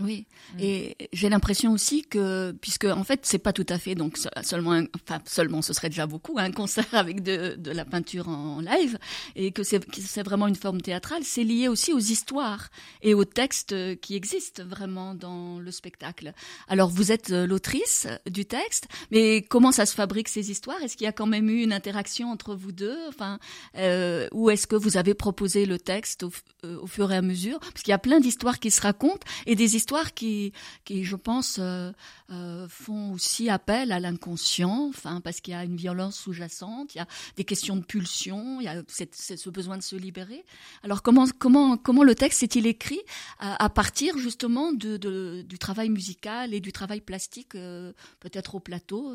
oui, 0.00 0.26
mm. 0.54 0.60
et 0.60 0.96
j'ai 1.12 1.28
l'impression 1.28 1.72
aussi 1.72 2.02
que, 2.02 2.52
puisque 2.60 2.84
en 2.84 3.04
fait 3.04 3.20
c'est 3.22 3.38
pas 3.38 3.52
tout 3.52 3.66
à 3.68 3.78
fait 3.78 3.94
donc 3.94 4.18
seulement, 4.42 4.82
enfin 4.94 5.20
seulement 5.26 5.62
ce 5.62 5.72
serait 5.72 5.88
déjà 5.88 6.06
beaucoup 6.06 6.38
un 6.38 6.50
concert 6.50 6.92
avec 6.92 7.22
de, 7.22 7.54
de 7.56 7.70
la 7.70 7.84
peinture 7.84 8.28
en 8.28 8.60
live, 8.60 8.98
et 9.36 9.52
que 9.52 9.62
c'est 9.62 10.22
vraiment 10.22 10.48
une 10.48 10.56
forme 10.56 10.80
théâtrale, 10.80 11.22
c'est 11.24 11.44
lié 11.44 11.68
aussi 11.68 11.92
aux 11.92 11.98
histoires 11.98 12.70
et 13.02 13.14
aux 13.14 13.24
textes 13.24 13.74
qui 14.00 14.16
existent 14.16 14.64
vraiment 14.64 15.14
dans 15.14 15.60
le 15.60 15.70
spectacle. 15.70 16.32
Alors 16.66 16.90
vous 16.90 17.12
êtes 17.12 17.30
euh, 17.30 17.46
l'autrice 17.46 18.08
du 18.28 18.44
texte, 18.46 18.88
mais 19.10 19.42
comment 19.42 19.72
ça 19.72 19.86
se 19.86 19.94
fabrique 19.94 20.28
ces 20.28 20.50
histoires? 20.50 20.82
Est-ce 20.82 20.96
qu'il 20.96 21.04
y 21.04 21.08
a 21.08 21.12
quand 21.12 21.26
même 21.26 21.48
eu 21.48 21.62
une 21.62 21.72
interaction 21.72 22.30
entre 22.30 22.54
vous 22.54 22.72
deux? 22.72 22.98
Enfin, 23.08 23.38
euh, 23.76 24.28
ou 24.32 24.50
est-ce 24.50 24.66
que 24.66 24.76
vous 24.76 24.96
avez 24.96 25.14
proposé 25.14 25.66
le 25.66 25.78
texte 25.78 26.24
au, 26.24 26.32
euh, 26.64 26.78
au 26.80 26.86
fur 26.86 27.12
et 27.12 27.16
à 27.16 27.22
mesure? 27.22 27.60
Parce 27.60 27.82
qu'il 27.82 27.92
y 27.92 27.94
a 27.94 27.98
plein 27.98 28.20
d'histoires 28.20 28.58
qui 28.58 28.70
se 28.70 28.80
racontent 28.80 29.26
et 29.46 29.54
des 29.54 29.76
histoires 29.76 29.83
histoires 29.84 30.14
qui, 30.14 30.52
qui 30.86 31.04
je 31.04 31.14
pense, 31.14 31.58
euh, 31.60 31.92
euh, 32.30 32.66
font 32.68 33.12
aussi 33.12 33.50
appel 33.50 33.92
à 33.92 34.00
l'inconscient, 34.00 34.88
enfin, 34.88 35.20
parce 35.20 35.42
qu'il 35.42 35.52
y 35.52 35.56
a 35.56 35.62
une 35.62 35.76
violence 35.76 36.16
sous-jacente, 36.16 36.94
il 36.94 36.98
y 36.98 37.00
a 37.02 37.06
des 37.36 37.44
questions 37.44 37.76
de 37.76 37.84
pulsion, 37.84 38.62
il 38.62 38.64
y 38.64 38.68
a 38.68 38.82
ce 38.88 39.50
besoin 39.50 39.76
de 39.76 39.82
se 39.82 39.94
libérer. 39.94 40.42
Alors 40.82 41.02
comment, 41.02 41.26
comment, 41.38 41.76
comment 41.76 42.02
le 42.02 42.14
texte 42.14 42.42
est-il 42.42 42.66
écrit 42.66 43.02
à, 43.38 43.68
partir 43.68 44.16
justement 44.16 44.72
du 44.72 45.58
travail 45.58 45.90
musical 45.90 46.54
et 46.54 46.60
du 46.60 46.72
travail 46.72 47.02
plastique, 47.02 47.54
euh, 47.54 47.92
peut-être 48.20 48.54
au 48.54 48.60
plateau 48.60 49.14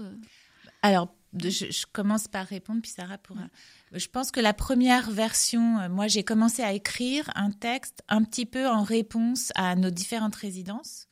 Alors, 0.83 1.09
je, 1.37 1.85
commence 1.91 2.27
par 2.27 2.45
répondre, 2.45 2.81
puis 2.81 2.91
Sarah 2.91 3.17
pourra. 3.17 3.47
Je 3.91 4.07
pense 4.07 4.31
que 4.31 4.39
la 4.39 4.53
première 4.53 5.09
version, 5.11 5.79
euh, 5.79 5.89
moi, 5.89 6.07
j'ai 6.07 6.23
commencé 6.23 6.61
à 6.61 6.73
écrire 6.73 7.29
un 7.35 7.51
texte 7.51 8.03
un 8.07 8.23
petit 8.23 8.45
peu 8.45 8.67
en 8.67 8.83
réponse 8.83 9.51
à 9.55 9.75
nos 9.75 9.89
différentes 9.89 10.35
résidences 10.35 11.07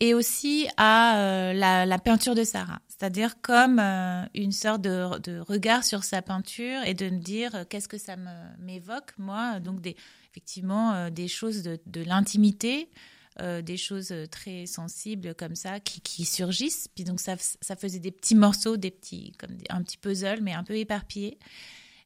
et 0.00 0.14
aussi 0.14 0.66
à 0.76 1.18
euh, 1.18 1.52
la, 1.52 1.98
peinture 1.98 2.34
de 2.34 2.44
Sarah. 2.44 2.80
C'est-à-dire 2.88 3.40
comme 3.40 3.78
euh, 3.78 4.24
une 4.34 4.52
sorte 4.52 4.82
de, 4.82 5.40
regard 5.40 5.84
sur 5.84 6.02
sa 6.02 6.22
peinture 6.22 6.82
et 6.84 6.94
de 6.94 7.08
me 7.10 7.18
dire 7.18 7.64
qu'est-ce 7.68 7.88
que 7.88 7.98
ça 7.98 8.16
m'évoque, 8.58 9.12
moi. 9.18 9.60
Donc, 9.60 9.80
des, 9.80 9.96
effectivement, 10.30 11.10
des 11.10 11.28
choses 11.28 11.62
de, 11.62 11.78
de 11.86 12.02
l'intimité, 12.02 12.88
euh, 13.40 13.62
des 13.62 13.78
choses 13.78 14.12
très 14.30 14.66
sensibles 14.66 15.34
comme 15.34 15.56
ça 15.56 15.80
qui, 15.80 16.24
surgissent. 16.26 16.88
Puis 16.88 17.04
donc 17.04 17.18
ça, 17.18 17.36
ça, 17.38 17.76
faisait 17.76 17.98
des 17.98 18.10
petits 18.10 18.34
morceaux, 18.34 18.76
des 18.76 18.90
petits, 18.90 19.32
comme 19.38 19.56
un 19.70 19.82
petit 19.82 19.96
puzzle, 19.96 20.40
mais 20.42 20.52
un 20.52 20.64
peu 20.64 20.76
éparpillé. 20.76 21.38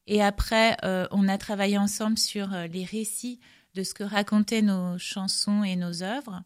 Et 0.07 0.23
après, 0.23 0.77
euh, 0.85 1.09
on 1.11 1.27
a 1.27 1.37
travaillé 1.37 1.79
ensemble 1.79 2.17
sur 2.17 2.55
euh, 2.55 2.69
les 2.69 2.85
récits 2.85 3.41
de 3.75 3.83
ce 3.83 3.93
que 3.93 4.05
racontaient 4.05 4.63
nos 4.63 4.99
chansons 4.99 5.65
et 5.65 5.75
nos 5.75 6.05
œuvres. 6.05 6.45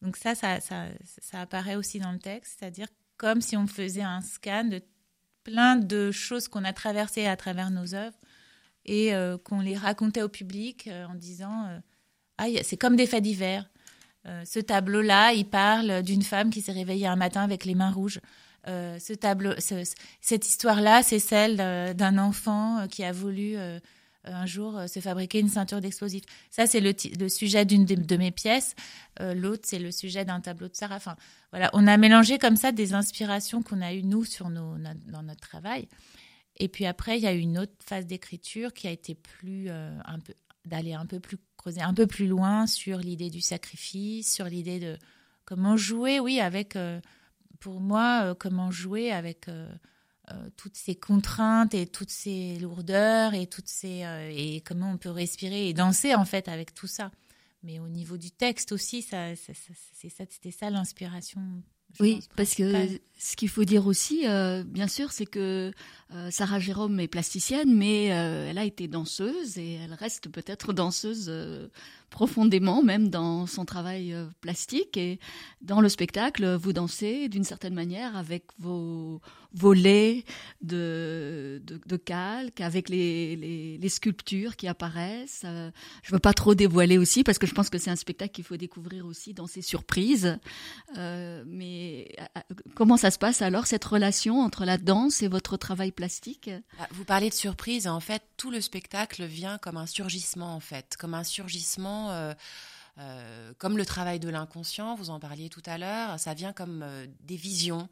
Donc 0.00 0.16
ça, 0.16 0.34
ça, 0.34 0.60
ça, 0.60 0.86
ça 1.04 1.42
apparaît 1.42 1.76
aussi 1.76 1.98
dans 1.98 2.12
le 2.12 2.18
texte, 2.18 2.56
c'est-à-dire 2.58 2.88
comme 3.18 3.42
si 3.42 3.56
on 3.58 3.66
faisait 3.66 4.02
un 4.02 4.22
scan 4.22 4.64
de 4.64 4.82
plein 5.44 5.76
de 5.76 6.10
choses 6.10 6.48
qu'on 6.48 6.64
a 6.64 6.72
traversées 6.72 7.26
à 7.26 7.36
travers 7.36 7.70
nos 7.70 7.94
œuvres 7.94 8.18
et 8.84 9.12
qu'on 9.44 9.60
les 9.60 9.76
racontait 9.76 10.22
au 10.22 10.28
public 10.28 10.88
en 11.08 11.14
disant 11.14 11.80
ah, 12.38 12.46
c'est 12.64 12.76
comme 12.76 12.96
des 12.96 13.06
faits 13.06 13.22
divers. 13.22 13.71
Euh, 14.26 14.44
ce 14.44 14.60
tableau-là, 14.60 15.32
il 15.32 15.46
parle 15.46 16.02
d'une 16.02 16.22
femme 16.22 16.50
qui 16.50 16.60
s'est 16.60 16.72
réveillée 16.72 17.06
un 17.06 17.16
matin 17.16 17.42
avec 17.42 17.64
les 17.64 17.74
mains 17.74 17.90
rouges. 17.90 18.20
Euh, 18.68 18.98
ce 19.00 19.12
tableau, 19.12 19.52
cette 19.58 20.46
histoire-là, 20.46 21.02
c'est 21.02 21.18
celle 21.18 21.56
d'un 21.96 22.18
enfant 22.18 22.78
euh, 22.78 22.86
qui 22.86 23.02
a 23.02 23.10
voulu 23.10 23.56
un 24.24 24.46
jour 24.46 24.80
se 24.86 25.00
fabriquer 25.00 25.40
une 25.40 25.48
ceinture 25.48 25.80
d'explosifs. 25.80 26.22
Ça, 26.50 26.68
c'est 26.68 26.80
le, 26.80 27.28
sujet 27.28 27.64
d'une 27.64 27.84
de, 27.84 28.16
mes 28.16 28.30
pièces. 28.30 28.76
L'autre, 29.18 29.62
c'est 29.66 29.80
le 29.80 29.90
sujet 29.90 30.24
d'un 30.24 30.40
tableau 30.40 30.68
de 30.68 30.76
Sarah. 30.76 30.94
Enfin, 30.94 31.16
voilà, 31.50 31.70
on 31.72 31.88
a 31.88 31.96
mélangé 31.96 32.38
comme 32.38 32.54
ça 32.54 32.70
des 32.70 32.94
inspirations 32.94 33.62
qu'on 33.62 33.82
a 33.82 33.92
eues 33.92 34.04
nous 34.04 34.24
dans 34.38 35.22
notre 35.24 35.40
travail. 35.40 35.88
Et 36.58 36.68
puis 36.68 36.86
après, 36.86 37.18
il 37.18 37.24
y 37.24 37.26
a 37.26 37.32
eu 37.32 37.40
une 37.40 37.58
autre 37.58 37.72
phase 37.84 38.06
d'écriture 38.06 38.72
qui 38.72 38.86
a 38.86 38.92
été 38.92 39.16
plus 39.16 39.68
d'aller 40.64 40.94
un 40.94 41.06
peu 41.06 41.18
plus 41.18 41.38
un 41.66 41.94
peu 41.94 42.06
plus 42.06 42.26
loin 42.26 42.66
sur 42.66 42.98
l'idée 42.98 43.30
du 43.30 43.40
sacrifice, 43.40 44.32
sur 44.32 44.46
l'idée 44.46 44.80
de 44.80 44.98
comment 45.44 45.76
jouer, 45.76 46.20
oui, 46.20 46.40
avec, 46.40 46.76
euh, 46.76 47.00
pour 47.60 47.80
moi, 47.80 48.22
euh, 48.24 48.34
comment 48.34 48.70
jouer 48.70 49.12
avec 49.12 49.48
euh, 49.48 49.68
toutes 50.56 50.76
ces 50.76 50.94
contraintes 50.94 51.74
et 51.74 51.86
toutes 51.86 52.10
ces 52.10 52.58
lourdeurs 52.58 53.34
et 53.34 53.46
toutes 53.46 53.68
ces 53.68 54.02
et 54.30 54.62
comment 54.62 54.92
on 54.92 54.96
peut 54.96 55.10
respirer 55.10 55.68
et 55.68 55.74
danser 55.74 56.14
en 56.14 56.24
fait 56.24 56.48
avec 56.48 56.74
tout 56.74 56.86
ça. 56.86 57.10
Mais 57.62 57.78
au 57.78 57.88
niveau 57.88 58.16
du 58.16 58.30
texte 58.30 58.72
aussi, 58.72 59.02
ça, 59.02 59.36
ça, 59.36 59.52
ça 59.54 60.24
c'était 60.30 60.50
ça 60.50 60.70
l'inspiration 60.70 61.62
oui, 62.00 62.20
parce 62.36 62.54
que 62.54 62.88
ce 63.18 63.36
qu'il 63.36 63.48
faut 63.48 63.64
dire 63.64 63.86
aussi, 63.86 64.26
euh, 64.26 64.64
bien 64.64 64.88
sûr, 64.88 65.12
c'est 65.12 65.26
que 65.26 65.72
euh, 66.12 66.30
Sarah 66.30 66.58
Jérôme 66.58 66.98
est 66.98 67.08
plasticienne, 67.08 67.72
mais 67.72 68.12
euh, 68.12 68.50
elle 68.50 68.58
a 68.58 68.64
été 68.64 68.88
danseuse 68.88 69.58
et 69.58 69.74
elle 69.74 69.94
reste 69.94 70.28
peut-être 70.28 70.72
danseuse 70.72 71.30
profondément, 72.12 72.82
même 72.82 73.08
dans 73.08 73.46
son 73.46 73.64
travail 73.64 74.14
plastique. 74.40 74.96
Et 74.96 75.18
dans 75.62 75.80
le 75.80 75.88
spectacle, 75.88 76.54
vous 76.54 76.72
dansez 76.72 77.28
d'une 77.28 77.42
certaine 77.42 77.74
manière 77.74 78.16
avec 78.16 78.44
vos 78.58 79.20
volets 79.54 80.24
de, 80.62 81.60
de, 81.64 81.80
de 81.84 81.96
calque, 81.96 82.60
avec 82.60 82.88
les, 82.88 83.36
les, 83.78 83.88
sculptures 83.88 84.56
qui 84.56 84.66
apparaissent. 84.68 85.44
je 86.02 86.12
veux 86.12 86.18
pas 86.18 86.32
trop 86.32 86.54
dévoiler 86.54 86.96
aussi, 86.96 87.24
parce 87.24 87.38
que 87.38 87.46
je 87.46 87.52
pense 87.52 87.68
que 87.68 87.78
c'est 87.78 87.90
un 87.90 87.96
spectacle 87.96 88.32
qu'il 88.32 88.44
faut 88.44 88.56
découvrir 88.56 89.04
aussi 89.04 89.34
dans 89.34 89.46
ses 89.46 89.62
surprises. 89.62 90.38
mais 90.96 92.08
comment 92.74 92.96
ça 92.96 93.10
se 93.10 93.18
passe 93.18 93.42
alors, 93.42 93.66
cette 93.66 93.84
relation 93.84 94.40
entre 94.40 94.64
la 94.64 94.78
danse 94.78 95.22
et 95.22 95.28
votre 95.28 95.56
travail 95.56 95.92
plastique? 95.92 96.50
Ah, 96.78 96.86
Vous 96.92 97.04
parlez 97.04 97.28
de 97.28 97.34
surprise, 97.34 97.86
en 97.86 98.00
fait, 98.00 98.22
tout 98.36 98.50
le 98.50 98.60
spectacle 98.60 99.24
vient 99.24 99.58
comme 99.58 99.76
un 99.76 99.86
surgissement, 99.86 100.54
en 100.54 100.60
fait, 100.60 100.96
comme 100.98 101.14
un 101.14 101.24
surgissement... 101.24 102.01
Euh, 102.10 102.34
euh, 102.98 103.54
comme 103.56 103.78
le 103.78 103.86
travail 103.86 104.20
de 104.20 104.28
l'inconscient, 104.28 104.94
vous 104.96 105.08
en 105.08 105.18
parliez 105.18 105.48
tout 105.48 105.62
à 105.64 105.78
l'heure, 105.78 106.20
ça 106.20 106.34
vient 106.34 106.52
comme 106.52 106.82
euh, 106.82 107.06
des 107.20 107.36
visions. 107.36 107.88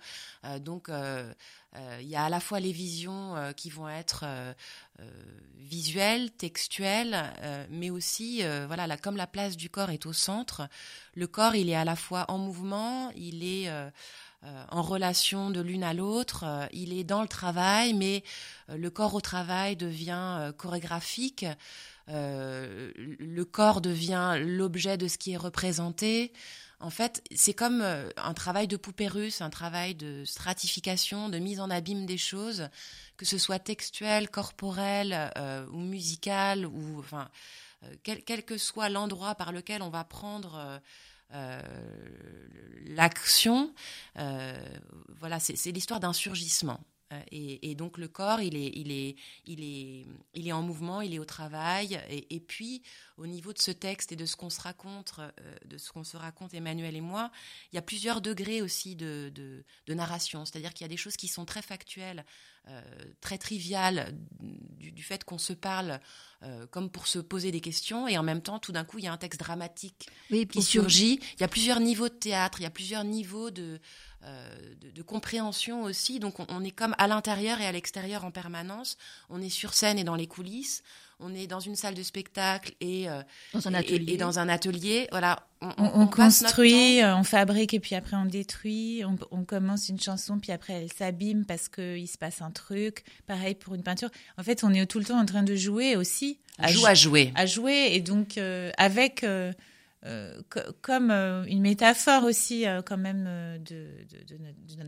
donc, 0.61 0.91
il 0.91 2.07
y 2.09 2.17
a 2.17 2.25
à 2.25 2.29
la 2.29 2.41
fois 2.41 2.61
les 2.61 2.73
visions 2.73 3.37
qui 3.57 3.71
vont 3.71 3.89
être 3.89 4.25
visuelles, 5.57 6.31
textuelles, 6.33 7.33
mais 7.71 7.91
aussi, 7.91 8.43
voilà, 8.67 8.97
comme 8.97 9.17
la 9.17 9.27
place 9.27 9.57
du 9.57 9.71
corps 9.71 9.91
est 9.91 10.07
au 10.07 10.13
centre, 10.13 10.69
le 11.15 11.27
corps, 11.27 11.55
il 11.55 11.69
est 11.69 11.77
à 11.77 11.85
la 11.85 11.97
fois 11.97 12.25
en 12.29 12.39
mouvement, 12.39 13.11
il 13.15 13.45
est 13.45 13.71
en 14.43 14.83
relation 14.83 15.51
de 15.51 15.61
l'une 15.61 15.85
à 15.85 15.95
l'autre. 15.95 16.69
Il 16.73 16.93
est 16.93 17.05
dans 17.05 17.23
le 17.23 17.29
travail, 17.29 17.95
mais 17.95 18.25
le 18.69 18.91
corps 18.91 19.15
au 19.15 19.21
travail 19.21 19.77
devient 19.77 20.53
chorégraphique. 20.57 21.47
Le 22.11 23.43
corps 23.45 23.81
devient 23.81 24.37
l'objet 24.41 24.97
de 24.97 25.09
ce 25.09 25.19
qui 25.19 25.33
est 25.33 25.37
représenté. 25.37 26.33
En 26.81 26.91
fait, 26.91 27.23
c'est 27.35 27.55
comme 27.55 27.83
un 27.83 28.35
travail 28.35 28.67
de 28.67 28.77
poupée 28.77 29.09
russe, 29.09 29.43
un 29.43 29.51
travail 29.51 29.95
de 29.95 30.25
stratification, 30.25 31.29
de 31.29 31.39
mise 31.39 31.61
en 31.61 31.71
abîme 31.71 32.07
des 32.07 32.19
choses, 32.19 32.69
que 33.17 33.27
ce 33.27 33.39
soit 33.39 33.59
textuel, 33.59 34.31
corporel 34.31 35.31
ou 35.73 35.79
musical, 35.79 36.67
ou 36.67 36.99
enfin, 36.99 37.29
quel, 38.03 38.45
que 38.45 38.57
soit 38.57 38.89
l'endroit 38.89 39.35
par 39.35 39.53
lequel 39.53 39.83
on 39.83 39.91
va 39.91 40.05
prendre 40.05 40.81
euh, 41.33 41.61
l'action, 42.87 43.73
euh, 44.19 44.61
voilà, 45.21 45.39
c'est 45.39 45.71
l'histoire 45.71 46.01
d'un 46.01 46.13
surgissement. 46.13 46.81
Euh, 47.13 47.21
et, 47.31 47.75
donc 47.75 47.99
le 47.99 48.09
corps, 48.09 48.41
il 48.41 48.57
est, 48.57 48.73
il, 48.75 48.91
est, 48.91 49.17
il, 49.47 49.63
est, 49.63 50.07
il 50.35 50.49
est 50.49 50.53
en 50.53 50.63
mouvement, 50.63 51.01
il 51.01 51.15
est 51.15 51.19
au 51.19 51.25
travail. 51.25 52.01
Et, 52.09 52.41
puis, 52.41 52.83
au 53.17 53.27
niveau 53.27 53.53
de 53.53 53.59
ce 53.59 53.71
texte 53.71 54.13
et 54.13 54.17
de 54.17 54.27
ce 54.27 54.37
qu'on 54.37 54.51
se 54.51 54.61
raconte, 54.61 55.21
de 55.65 55.79
ce 55.79 55.91
qu'on 55.93 56.05
se 56.05 56.17
raconte 56.17 56.55
Emmanuel 56.55 56.97
et 56.97 57.01
moi, 57.01 57.31
il 57.73 57.77
y 57.77 57.79
a 57.79 57.83
plusieurs 57.83 58.21
degrés 58.21 58.63
aussi 58.63 58.97
de, 58.97 59.31
de, 59.35 59.65
de 59.87 59.95
narration. 59.95 60.45
C'est-à-dire 60.45 60.75
qu'il 60.75 60.85
y 60.85 60.87
a 60.87 60.89
des 60.89 60.97
choses 60.97 61.17
qui 61.17 61.29
sont 61.29 61.45
très 61.45 61.63
factuelles, 61.63 62.25
euh, 62.69 62.83
très 63.23 63.39
trivial 63.39 64.15
du, 64.79 65.03
fait 65.03 65.25
qu'on 65.25 65.39
se 65.39 65.55
parle 65.55 65.99
euh, 66.43 66.67
comme 66.67 66.91
pour 66.91 67.07
se 67.07 67.19
poser 67.19 67.51
des 67.51 67.63
questions 67.63 68.07
et 68.07 68.19
en 68.19 68.23
même 68.23 68.43
temps 68.43 68.59
tout 68.59 68.71
d'un 68.71 68.85
coup 68.85 68.99
il 68.99 69.05
y 69.05 69.09
a 69.09 69.13
un 69.13 69.17
texte 69.17 69.41
dramatique 69.41 70.09
qui 70.29 70.63
surgit. 70.63 71.19
Il 71.37 71.41
y 71.41 71.45
a 71.45 71.49
plusieurs 71.49 71.81
niveaux 71.81 72.11
de 72.11 72.15
théâtre, 72.15 72.61
il 72.61 72.65
y 72.65 72.67
a 72.67 72.71
plusieurs 72.71 73.03
niveaux 73.03 73.51
de, 73.51 73.81
euh, 74.25 74.75
de, 74.95 75.03
compréhension 75.03 75.83
aussi. 75.83 76.21
Donc 76.21 76.37
on, 76.39 76.65
est 76.65 76.71
comme 76.71 76.95
à 76.99 77.07
l'intérieur 77.07 77.61
et 77.61 77.67
à 77.67 77.73
l'extérieur 77.73 78.25
en 78.25 78.31
permanence. 78.31 78.97
On 79.29 79.41
est 79.41 79.49
sur 79.51 79.75
scène 79.75 79.99
et 79.99 80.05
dans 80.05 80.17
les 80.17 80.27
coulisses 80.27 80.83
on 81.21 81.35
est 81.35 81.47
dans 81.47 81.61
une 81.61 81.77
salle 81.77 81.95
de 81.95 82.03
spectacle 82.03 82.73
et 82.81 83.09
euh, 83.09 83.23
dans 83.53 83.69
un 83.69 83.75
atelier. 83.75 84.15
Et, 84.15 84.17
dans 84.17 84.39
un 84.39 84.49
atelier, 84.49 85.09
voilà. 85.11 85.47
On, 85.61 86.07
construit, 86.07 87.03
euh, 87.03 87.15
on 87.15 87.23
fabrique 87.23 87.75
et 87.75 87.81
puis 87.81 87.95
après 87.95 88.17
on 88.17 88.25
détruit. 88.25 89.03
On, 89.31 89.45
commence 89.45 89.91
une 89.91 90.01
chanson 90.01 90.39
puis 90.39 90.53
après 90.53 90.73
elle 90.73 90.91
s'abîme 90.91 91.45
parce 91.45 91.69
qu'il 91.69 92.09
se 92.09 92.17
passe 92.17 92.41
un 92.41 92.51
truc. 92.51 93.05
Pareil 93.27 93.55
pour 93.55 93.75
une 93.75 93.83
peinture. 93.83 94.09
En 94.39 94.43
fait, 94.43 94.65
on 94.65 94.73
est 94.73 94.87
tout 94.87 94.99
le 94.99 95.05
temps 95.05 95.21
en 95.21 95.27
train 95.27 95.43
de 95.43 95.55
jouer 95.55 95.97
aussi. 95.97 96.39
À, 96.59 96.69
Joue 96.69 96.87
à 96.87 96.95
jouer. 96.95 97.33
À 97.35 97.45
jouer 97.45 97.91
et 97.93 98.01
donc 98.01 98.39
euh, 98.39 98.71
avec. 98.79 99.25
Comme 100.81 101.11
une 101.11 101.61
métaphore 101.61 102.25
aussi 102.25 102.65
quand 102.87 102.97
même 102.97 103.59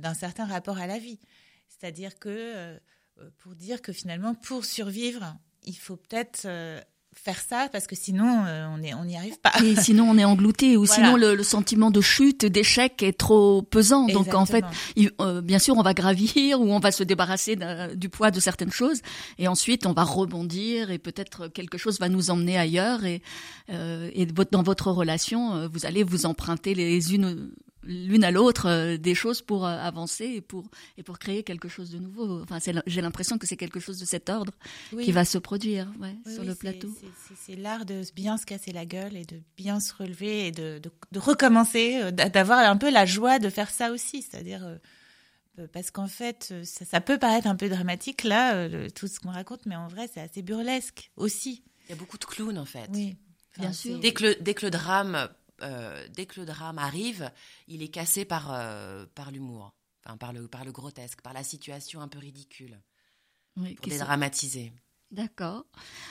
d'un 0.00 0.14
certain 0.14 0.46
rapport 0.46 0.78
à 0.78 0.86
la 0.86 0.98
vie. 0.98 1.20
C'est-à-dire 1.68 2.18
que 2.18 2.78
pour 3.38 3.54
dire 3.54 3.82
que 3.82 3.92
finalement, 3.92 4.34
pour 4.34 4.64
survivre, 4.64 5.36
il 5.64 5.76
faut 5.76 5.96
peut-être 5.96 6.42
euh, 6.46 6.80
faire 7.14 7.38
ça 7.38 7.68
parce 7.70 7.86
que 7.86 7.94
sinon 7.94 8.44
euh, 8.46 8.66
on 8.74 8.82
est 8.82 8.94
on 8.94 9.04
n'y 9.04 9.16
arrive 9.16 9.38
pas. 9.38 9.52
Et 9.62 9.76
sinon 9.80 10.08
on 10.10 10.18
est 10.18 10.24
englouté 10.24 10.76
ou 10.76 10.86
sinon 10.86 11.16
le, 11.16 11.42
sentiment 11.42 11.90
de 11.90 12.00
chute, 12.00 12.44
d'échec 12.44 13.02
est 13.02 13.18
trop 13.18 13.62
pesant. 13.62 14.06
Donc 14.06 14.34
en 14.34 14.46
fait, 14.46 14.64
euh, 15.20 15.40
bien 15.40 15.58
sûr 15.58 15.76
on 15.76 15.82
va 15.82 15.94
gravir 15.94 16.60
ou 16.60 16.72
on 16.72 16.78
va 16.80 16.92
se 16.92 17.02
débarrasser 17.02 17.56
du 17.94 18.08
poids 18.08 18.30
de 18.30 18.40
certaines 18.40 18.72
choses. 18.72 19.00
Et 19.38 19.48
ensuite 19.48 19.86
on 19.86 19.92
va 19.92 20.04
rebondir 20.04 20.90
et 20.90 20.98
peut-être 20.98 21.48
quelque 21.48 21.78
chose 21.78 22.00
va 22.00 22.08
nous 22.08 22.30
emmener 22.30 22.58
ailleurs. 22.58 23.04
Et 23.04 23.22
et 23.68 24.26
dans 24.26 24.62
votre 24.62 24.90
relation 24.90 25.68
vous 25.68 25.86
allez 25.86 26.02
vous 26.02 26.26
emprunter 26.26 26.74
les 26.74 27.14
unes 27.14 27.50
l'une 27.84 28.24
à 28.24 28.30
l'autre 28.30 28.68
euh, 28.68 28.96
des 28.96 29.14
choses 29.14 29.42
pour 29.42 29.66
euh, 29.66 29.70
avancer 29.70 30.24
et 30.24 30.40
pour 30.40 30.64
et 30.96 31.02
pour 31.02 31.18
créer 31.18 31.42
quelque 31.42 31.68
chose 31.68 31.90
de 31.90 31.98
nouveau. 31.98 32.42
Enfin, 32.42 32.58
j'ai 32.86 33.00
l'impression 33.00 33.38
que 33.38 33.46
c'est 33.46 33.56
quelque 33.56 33.80
chose 33.80 33.98
de 33.98 34.04
cet 34.04 34.30
ordre 34.30 34.52
qui 34.90 35.12
va 35.12 35.24
se 35.24 35.38
produire 35.38 35.88
ouais, 36.00 36.14
sur 36.32 36.44
le 36.44 36.54
plateau. 36.54 36.88
C'est 37.36 37.56
l'art 37.56 37.84
de 37.84 38.02
bien 38.14 38.36
se 38.38 38.46
casser 38.46 38.72
la 38.72 38.86
gueule 38.86 39.16
et 39.16 39.24
de 39.24 39.40
bien 39.56 39.80
se 39.80 39.92
relever 39.94 40.46
et 40.46 40.52
de, 40.52 40.80
de, 40.80 41.18
recommencer, 41.18 42.00
euh, 42.02 42.10
d'avoir 42.10 42.58
un 42.60 42.76
peu 42.76 42.90
la 42.90 43.06
joie 43.06 43.38
de 43.38 43.48
faire 43.48 43.70
ça 43.70 43.90
aussi, 43.90 44.22
c'est-à-dire 44.22 44.78
parce 45.72 45.90
qu'en 45.90 46.08
fait, 46.08 46.54
ça, 46.64 47.00
peut 47.00 47.18
paraître 47.18 47.46
un 47.46 47.56
peu 47.56 47.68
dramatique 47.68 48.24
là, 48.24 48.68
tout 48.90 49.06
ce 49.06 49.20
qu'on 49.20 49.30
raconte, 49.30 49.66
mais 49.66 49.76
en 49.76 49.86
vrai, 49.86 50.08
c'est 50.12 50.20
assez 50.20 50.40
burlesque 50.40 51.10
aussi. 51.16 51.62
Il 51.86 51.90
y 51.90 51.92
a 51.92 51.96
beaucoup 51.96 52.16
de 52.16 52.24
clowns 52.24 52.58
en 52.58 52.64
fait. 52.64 52.88
Oui, 52.94 53.16
bien 53.58 53.72
sûr. 53.72 53.98
Dès 53.98 54.12
que 54.12 54.24
le, 54.24 54.36
dès 54.40 54.54
que 54.54 54.64
le 54.64 54.70
drame, 54.70 55.28
dès 56.10 56.26
que 56.26 56.40
le 56.40 56.46
drame 56.46 56.78
arrive, 56.78 57.30
il 57.68 57.82
est 57.82 57.88
cassé 57.88 58.24
par 58.24 58.46
par 59.14 59.30
l'humour, 59.30 59.74
enfin, 60.04 60.16
par 60.16 60.32
le 60.32 60.48
par 60.48 60.64
le 60.64 60.72
grotesque, 60.72 61.20
par 61.20 61.32
la 61.32 61.44
situation 61.44 62.00
un 62.00 62.08
peu 62.08 62.18
ridicule, 62.18 62.80
oui, 63.56 63.74
pour 63.74 63.86
dédramatiser. 63.86 64.72
D'accord. 65.12 65.66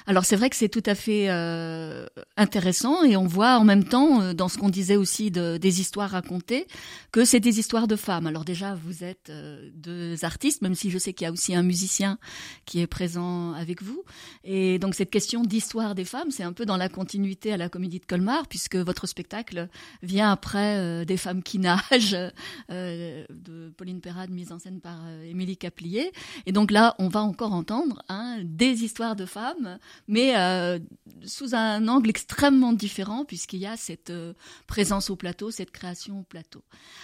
Alors 0.05 0.25
c'est 0.25 0.35
vrai 0.35 0.51
que 0.51 0.55
c'est 0.55 0.69
tout 0.69 0.83
à 0.85 0.93
fait 0.93 1.25
euh, 1.31 2.05
intéressant 2.37 3.03
et 3.03 3.17
on 3.17 3.25
voit 3.25 3.57
en 3.57 3.63
même 3.63 3.83
temps 3.83 4.21
euh, 4.21 4.33
dans 4.33 4.47
ce 4.47 4.59
qu'on 4.59 4.69
disait 4.69 4.95
aussi 4.95 5.31
de, 5.31 5.57
des 5.57 5.81
histoires 5.81 6.11
racontées 6.11 6.67
que 7.11 7.25
c'est 7.25 7.39
des 7.39 7.57
histoires 7.57 7.87
de 7.87 7.95
femmes. 7.95 8.27
Alors 8.27 8.45
déjà 8.45 8.75
vous 8.75 9.03
êtes 9.03 9.31
euh, 9.31 9.71
deux 9.73 10.23
artistes, 10.23 10.61
même 10.61 10.75
si 10.75 10.91
je 10.91 10.99
sais 10.99 11.13
qu'il 11.13 11.25
y 11.25 11.27
a 11.27 11.31
aussi 11.31 11.55
un 11.55 11.63
musicien 11.63 12.19
qui 12.65 12.79
est 12.79 12.85
présent 12.85 13.53
avec 13.53 13.81
vous. 13.81 14.03
Et 14.43 14.77
donc 14.77 14.93
cette 14.93 15.09
question 15.09 15.41
d'histoire 15.41 15.95
des 15.95 16.05
femmes, 16.05 16.29
c'est 16.29 16.43
un 16.43 16.53
peu 16.53 16.67
dans 16.67 16.77
la 16.77 16.87
continuité 16.87 17.51
à 17.51 17.57
la 17.57 17.69
Comédie 17.69 18.01
de 18.01 18.05
Colmar 18.05 18.45
puisque 18.47 18.75
votre 18.75 19.07
spectacle 19.07 19.67
vient 20.03 20.31
après 20.31 21.05
des 21.07 21.17
femmes 21.17 21.41
qui 21.41 21.57
nagent 21.57 22.31
de 22.69 23.73
Pauline 23.77 23.99
Perrade 23.99 24.29
mise 24.29 24.51
en 24.51 24.59
scène 24.59 24.79
par 24.79 24.99
Émilie 25.25 25.57
Caplier. 25.57 26.11
Et 26.45 26.51
donc 26.51 26.69
là 26.69 26.93
on 26.99 27.07
va 27.07 27.21
encore 27.21 27.53
entendre 27.53 28.03
des 28.43 28.83
histoires 28.83 28.90
histoire 28.91 29.15
de 29.15 29.25
femmes, 29.25 29.79
mais 30.09 30.35
euh, 30.35 30.77
sous 31.23 31.55
un 31.55 31.87
angle 31.87 32.09
extrêmement 32.09 32.73
différent, 32.73 33.23
puisqu'il 33.23 33.59
y 33.59 33.65
a 33.65 33.77
cette 33.77 34.09
euh, 34.09 34.33
présence 34.67 35.09
au 35.09 35.15
plateau, 35.15 35.49
cette 35.49 35.71
création 35.71 36.19
au 36.19 36.23
plateau. 36.23 36.61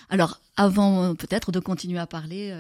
Alors, 0.10 0.42
avant 0.58 1.04
euh, 1.04 1.14
peut-être 1.14 1.54
de 1.54 1.62
continuer 1.62 2.00
à 2.00 2.06
parler 2.06 2.54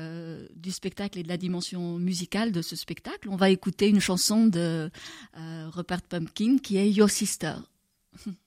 du 0.55 0.71
spectacle 0.71 1.19
et 1.19 1.23
de 1.23 1.27
la 1.27 1.35
dimension 1.35 1.99
musicale 1.99 2.53
de 2.53 2.61
ce 2.61 2.77
spectacle, 2.77 3.27
on 3.29 3.35
va 3.35 3.49
écouter 3.49 3.89
une 3.89 3.99
chanson 3.99 4.47
de 4.47 4.89
Rupert 5.73 6.03
Pumpkin 6.03 6.57
qui 6.63 6.77
est 6.77 6.89
Your 6.89 7.09
Sister. 7.09 7.55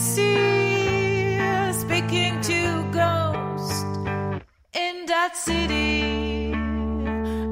see, 0.00 1.38
speaking 1.72 2.40
to 2.40 2.82
ghost 2.90 3.84
in 4.72 5.04
that 5.06 5.36
city, 5.36 6.52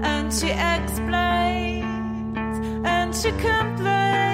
and 0.02 0.32
she 0.32 0.48
explains 0.48 1.86
and 2.86 3.14
she 3.14 3.30
complains. 3.32 4.27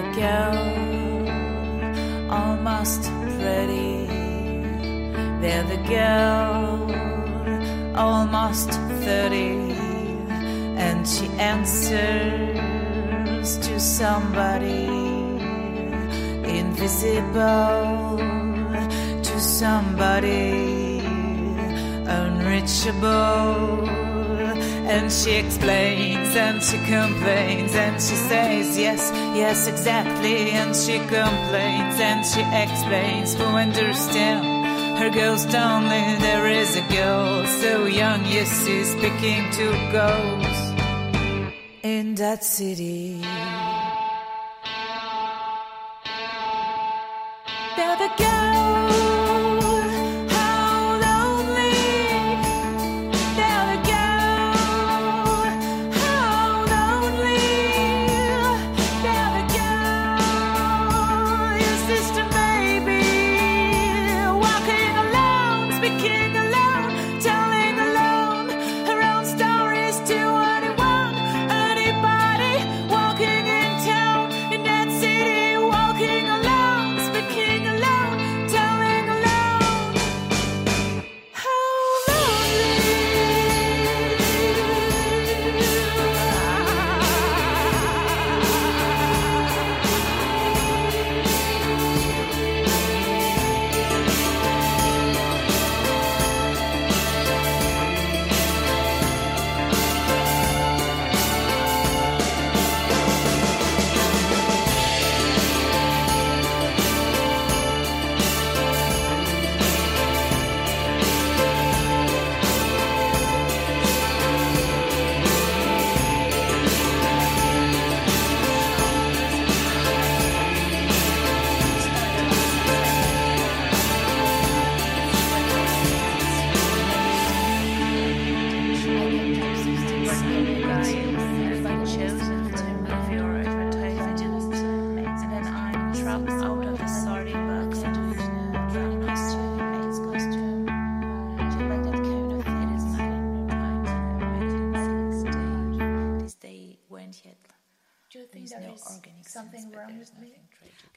The 0.00 0.08
girl, 0.20 0.56
almost 2.30 3.02
pretty. 3.36 4.06
They're 5.40 5.64
the 5.64 5.82
girl, 5.88 6.90
almost 7.96 8.70
thirty, 9.04 9.74
and 10.86 11.06
she 11.06 11.26
answers 11.52 12.58
to 13.58 13.80
somebody 13.80 14.86
invisible, 16.58 18.16
to 19.22 19.40
somebody 19.40 21.00
unreachable. 22.06 23.88
And 24.90 25.12
she 25.12 25.32
explains 25.36 26.34
and 26.34 26.62
she 26.62 26.78
complains 26.78 27.74
and 27.76 27.94
she 27.94 28.16
says 28.16 28.76
yes, 28.76 29.12
yes, 29.34 29.66
exactly. 29.66 30.50
And 30.50 30.74
she 30.74 30.98
complains 30.98 31.96
and 32.00 32.24
she 32.24 32.42
explains 32.64 33.34
who 33.34 33.44
understand 33.44 34.98
her 34.98 35.10
ghost 35.10 35.54
only. 35.54 36.04
There 36.20 36.46
is 36.48 36.76
a 36.76 36.82
girl 36.94 37.46
so 37.46 37.86
young, 37.86 38.24
yes, 38.26 38.50
she's 38.64 38.90
speaking 38.92 39.50
to 39.58 39.66
ghosts 39.92 40.70
in 41.82 42.14
that 42.16 42.44
city. 42.44 43.09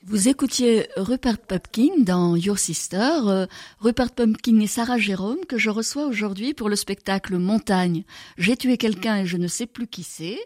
Vous 0.05 0.27
écoutiez 0.27 0.89
Rupert 0.97 1.37
Pupkin 1.37 1.91
dans 1.99 2.35
Your 2.35 2.59
Sister, 2.59 3.21
euh, 3.25 3.47
Rupert 3.79 4.11
Pupkin 4.11 4.59
et 4.59 4.67
Sarah 4.67 4.97
Jérôme 4.97 5.45
que 5.47 5.57
je 5.57 5.69
reçois 5.69 6.07
aujourd'hui 6.07 6.53
pour 6.53 6.67
le 6.67 6.75
spectacle 6.75 7.37
Montagne. 7.37 8.03
J'ai 8.37 8.57
tué 8.57 8.75
quelqu'un 8.75 9.19
et 9.19 9.25
je 9.25 9.37
ne 9.37 9.47
sais 9.47 9.65
plus 9.65 9.87
qui 9.87 10.03
c'est, 10.03 10.39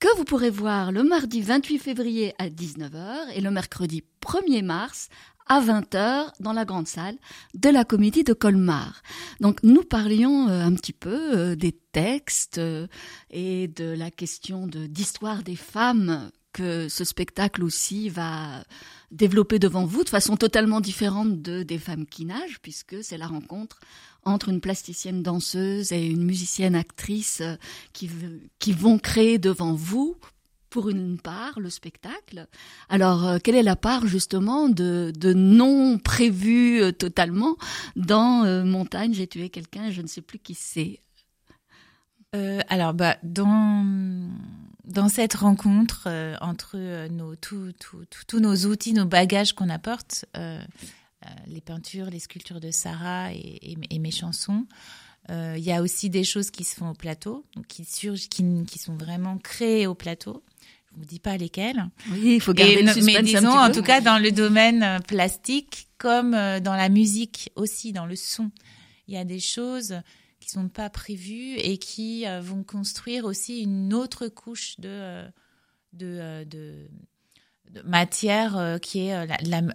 que 0.00 0.16
vous 0.18 0.24
pourrez 0.24 0.50
voir 0.50 0.92
le 0.92 1.02
mardi 1.02 1.40
28 1.40 1.78
février 1.78 2.34
à 2.38 2.50
19h 2.50 3.30
et 3.34 3.40
le 3.40 3.50
mercredi 3.50 4.04
1er 4.20 4.62
mars 4.62 5.08
à 5.46 5.62
20h 5.62 6.32
dans 6.40 6.52
la 6.52 6.66
grande 6.66 6.86
salle 6.86 7.16
de 7.54 7.70
la 7.70 7.84
comédie 7.84 8.22
de 8.22 8.34
Colmar. 8.34 9.00
Donc 9.40 9.62
nous 9.62 9.82
parlions 9.82 10.50
euh, 10.50 10.62
un 10.62 10.74
petit 10.74 10.92
peu 10.92 11.38
euh, 11.38 11.56
des 11.56 11.72
textes 11.72 12.60
et 13.30 13.66
de 13.66 13.94
la 13.96 14.10
question 14.10 14.66
d'histoire 14.66 15.42
des 15.42 15.56
femmes 15.56 16.30
que 16.52 16.88
ce 16.88 17.04
spectacle 17.04 17.62
aussi 17.62 18.08
va 18.08 18.64
développer 19.10 19.58
devant 19.58 19.84
vous 19.86 20.04
de 20.04 20.08
façon 20.08 20.36
totalement 20.36 20.80
différente 20.80 21.42
de 21.42 21.62
des 21.62 21.78
femmes 21.78 22.06
qui 22.06 22.24
nagent, 22.24 22.60
puisque 22.62 23.02
c'est 23.02 23.18
la 23.18 23.26
rencontre 23.26 23.80
entre 24.24 24.48
une 24.48 24.60
plasticienne 24.60 25.22
danseuse 25.22 25.92
et 25.92 26.06
une 26.06 26.24
musicienne 26.24 26.74
actrice 26.74 27.40
euh, 27.40 27.56
qui, 27.92 28.10
qui 28.58 28.72
vont 28.72 28.98
créer 28.98 29.38
devant 29.38 29.74
vous 29.74 30.16
pour 30.68 30.88
une 30.88 31.18
part 31.18 31.58
le 31.58 31.70
spectacle. 31.70 32.46
Alors, 32.88 33.26
euh, 33.26 33.38
quelle 33.42 33.56
est 33.56 33.62
la 33.62 33.76
part 33.76 34.06
justement 34.06 34.68
de, 34.68 35.12
de 35.16 35.32
non 35.32 35.98
prévu 35.98 36.80
euh, 36.80 36.92
totalement 36.92 37.56
dans 37.96 38.64
Montagne, 38.64 39.14
j'ai 39.14 39.26
tué 39.26 39.48
quelqu'un, 39.48 39.90
je 39.90 40.02
ne 40.02 40.06
sais 40.06 40.22
plus 40.22 40.38
qui 40.38 40.54
c'est? 40.54 41.00
alors, 42.68 42.94
bah, 42.94 43.16
dans 43.24 43.84
dans 44.90 45.08
cette 45.08 45.34
rencontre 45.34 46.04
euh, 46.06 46.36
entre 46.40 46.72
euh, 46.74 47.08
nos, 47.08 47.34
tous 47.36 48.40
nos 48.40 48.56
outils, 48.66 48.92
nos 48.92 49.06
bagages 49.06 49.52
qu'on 49.52 49.70
apporte, 49.70 50.26
euh, 50.36 50.60
les 51.46 51.60
peintures, 51.60 52.06
les 52.06 52.18
sculptures 52.18 52.60
de 52.60 52.70
Sarah 52.70 53.32
et, 53.32 53.98
mes 53.98 54.10
chansons, 54.10 54.66
il 55.28 55.62
y 55.62 55.70
a 55.70 55.80
aussi 55.82 56.10
des 56.10 56.24
choses 56.24 56.50
qui 56.50 56.64
se 56.64 56.74
font 56.74 56.90
au 56.90 56.94
plateau, 56.94 57.44
qui, 57.68 57.84
surgent, 57.84 58.28
qui, 58.28 58.42
qui 58.66 58.78
sont 58.80 58.96
vraiment 58.96 59.38
créées 59.38 59.86
au 59.86 59.94
plateau. 59.94 60.42
Je 60.90 60.96
ne 60.96 61.02
vous 61.02 61.08
dis 61.08 61.20
pas 61.20 61.36
lesquelles. 61.36 61.86
Oui, 62.10 62.36
il 62.36 62.40
faut 62.40 62.52
garder 62.52 62.82
le 62.82 62.92
suspense 62.92 63.04
Mais 63.04 63.22
disons, 63.22 63.56
en 63.56 63.70
tout 63.70 63.82
cas, 63.82 64.00
dans 64.00 64.18
le 64.18 64.32
domaine 64.32 64.98
plastique, 65.06 65.88
comme 65.98 66.32
dans 66.32 66.74
la 66.74 66.88
musique 66.88 67.52
aussi, 67.54 67.92
dans 67.92 68.06
le 68.06 68.16
son, 68.16 68.50
il 69.06 69.14
y 69.14 69.18
a 69.18 69.24
des 69.24 69.40
choses 69.40 70.00
qui 70.40 70.48
sont 70.48 70.68
pas 70.68 70.90
prévues 70.90 71.56
et 71.56 71.78
qui 71.78 72.26
euh, 72.26 72.40
vont 72.40 72.64
construire 72.64 73.26
aussi 73.26 73.60
une 73.60 73.94
autre 73.94 74.28
couche 74.28 74.80
de, 74.80 74.88
euh, 74.88 75.28
euh, 76.02 76.88
matière 77.84 78.78
qui 78.82 79.06
est 79.06 79.16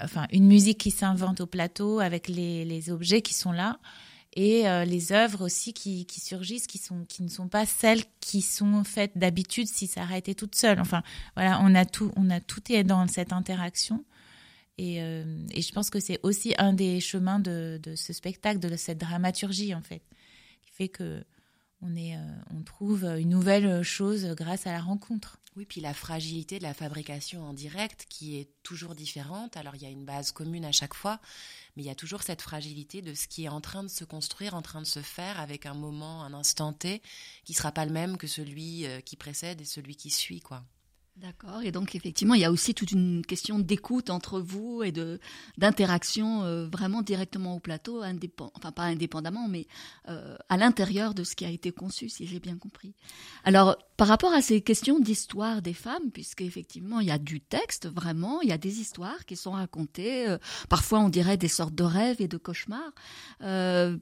enfin, 0.04 0.28
une 0.32 0.48
musique 0.48 0.80
qui 0.80 0.92
s'invente 0.92 1.40
au 1.40 1.46
plateau 1.46 2.00
avec 2.00 2.28
les, 2.28 2.92
objets 2.92 3.22
qui 3.22 3.34
sont 3.34 3.54
là 3.54 3.80
et 4.34 4.64
les 4.86 5.14
œuvres 5.14 5.46
aussi 5.46 5.72
qui, 5.72 6.06
surgissent 6.10 6.68
qui 6.68 7.24
ne 7.24 7.30
sont 7.30 7.48
pas 7.48 7.66
celles 7.66 8.04
qui 8.20 8.42
sont 8.42 8.84
faites 8.84 9.18
d'habitude 9.18 9.68
si 9.68 9.88
ça 9.88 10.02
été 10.18 10.36
toute 10.36 10.56
seule. 10.56 10.82
Enfin 10.82 11.04
voilà 11.38 11.62
on 11.64 11.74
a 11.74 11.86
tout 11.86 12.12
on 12.18 12.30
a 12.30 12.42
tout 12.42 12.70
est 12.70 12.84
dans 12.84 13.08
cette 13.08 13.32
interaction 13.32 14.04
et, 14.78 15.00
je 15.56 15.72
pense 15.72 15.90
que 15.90 16.02
c'est 16.02 16.20
aussi 16.24 16.54
un 16.58 16.74
des 16.74 17.00
chemins 17.00 17.40
de 17.40 17.80
ce 17.96 18.12
spectacle 18.12 18.60
de 18.60 18.76
cette 18.76 18.98
dramaturgie 18.98 19.74
en 19.74 19.82
fait 19.82 20.02
fait 20.76 20.90
que 20.90 21.24
euh, 21.84 22.36
on 22.52 22.64
trouve 22.64 23.06
une 23.06 23.30
nouvelle 23.30 23.84
chose 23.84 24.26
grâce 24.36 24.66
à 24.68 24.72
la 24.72 24.82
rencontre. 24.82 25.38
Oui, 25.56 25.66
puis 25.66 25.80
la 25.80 25.94
fragilité 25.94 26.58
de 26.58 26.64
la 26.64 26.74
fabrication 26.74 27.44
en 27.44 27.54
direct 27.54 28.08
qui 28.10 28.38
est 28.38 28.50
toujours 28.62 28.94
différente. 28.94 29.56
Alors 29.56 29.76
il 29.76 29.84
y 29.84 29.86
a 29.86 29.90
une 29.90 30.04
base 30.04 30.32
commune 30.32 30.66
à 30.66 30.74
chaque 30.74 30.94
fois, 30.94 31.22
mais 31.76 31.84
il 31.84 31.86
y 31.86 31.92
a 31.92 31.96
toujours 31.96 32.24
cette 32.24 32.42
fragilité 32.42 33.02
de 33.02 33.14
ce 33.14 33.28
qui 33.28 33.46
est 33.46 33.50
en 33.50 33.62
train 33.62 33.84
de 33.84 33.88
se 33.88 34.04
construire, 34.04 34.54
en 34.54 34.62
train 34.62 34.82
de 34.82 34.88
se 34.88 35.02
faire 35.02 35.40
avec 35.40 35.66
un 35.66 35.74
moment, 35.74 36.24
un 36.24 36.34
instant 36.34 36.74
T 36.74 37.02
qui 37.46 37.54
sera 37.54 37.72
pas 37.72 37.86
le 37.86 37.92
même 37.92 38.18
que 38.18 38.28
celui 38.28 38.86
euh, 38.86 39.00
qui 39.00 39.16
précède 39.16 39.62
et 39.62 39.66
celui 39.66 39.96
qui 39.96 40.10
suit, 40.10 40.42
quoi. 40.42 40.66
D'accord. 41.18 41.62
Et 41.64 41.72
donc 41.72 41.96
effectivement, 41.96 42.34
il 42.34 42.42
y 42.42 42.46
a 42.46 42.52
aussi 42.52 42.74
toute 42.74 42.92
une 42.92 43.26
question 43.26 43.58
d'écoute 43.58 44.10
entre 44.10 44.42
vous 44.42 44.84
et 44.84 44.92
d'interaction 45.58 46.44
euh, 46.44 46.68
vraiment 46.68 47.02
directement 47.02 47.56
au 47.56 47.60
plateau, 47.60 48.04
enfin 48.54 48.74
pas 48.74 48.84
indépendamment, 48.84 49.48
mais 49.48 49.66
euh, 50.10 50.36
à 50.50 50.58
l'intérieur 50.58 51.14
de 51.14 51.24
ce 51.24 51.36
qui 51.38 51.46
a 51.46 51.50
été 51.50 51.72
conçu, 51.72 52.10
si 52.10 52.28
j'ai 52.28 52.42
bien 52.42 52.58
compris. 52.58 52.94
Alors 53.46 53.78
par 53.98 54.08
rapport 54.08 54.34
à 54.34 54.42
ces 54.42 54.62
questions 54.62 55.00
d'histoire 55.00 55.62
des 55.62 55.74
femmes, 55.74 56.12
puisque 56.14 56.42
effectivement 56.42 57.00
il 57.00 57.08
y 57.08 57.12
a 57.12 57.18
du 57.18 57.42
texte 57.42 57.88
vraiment, 57.88 58.42
il 58.42 58.50
y 58.50 58.54
a 58.54 58.58
des 58.58 58.80
histoires 58.80 59.26
qui 59.26 59.36
sont 59.36 59.52
racontées. 59.52 60.28
Euh, 60.28 60.38
parfois 60.70 61.00
on 61.00 61.10
dirait 61.10 61.38
des 61.38 61.48
sortes 61.48 61.76
de 61.76 61.84
rêves 61.84 62.22
et 62.22 62.28
de 62.28 62.38
cauchemars. 62.38 62.94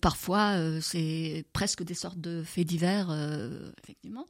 parfois 0.02 0.58
c'est 0.82 1.46
presque 1.54 1.84
des 1.84 1.94
sortes 1.94 2.20
de 2.20 2.44
faits 2.44 2.68
divers, 2.68 3.10
effectivement. 3.84 4.28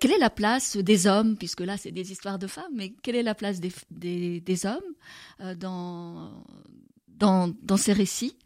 quelle 0.00 0.12
est 0.12 0.18
la 0.18 0.30
place 0.30 0.76
des 0.76 1.06
hommes, 1.06 1.36
puisque 1.36 1.60
là 1.60 1.76
c'est 1.76 1.92
des 1.92 2.12
histoires 2.12 2.38
de 2.38 2.46
femmes, 2.46 2.72
mais 2.74 2.94
quelle 3.02 3.16
est 3.16 3.22
la 3.22 3.34
place 3.34 3.60
des, 3.60 3.72
des, 3.90 4.40
des 4.40 4.66
hommes 4.66 4.94
euh, 5.40 5.54
dans, 5.54 6.30
dans, 7.18 7.76
ces 7.76 7.92
récits 7.92 8.36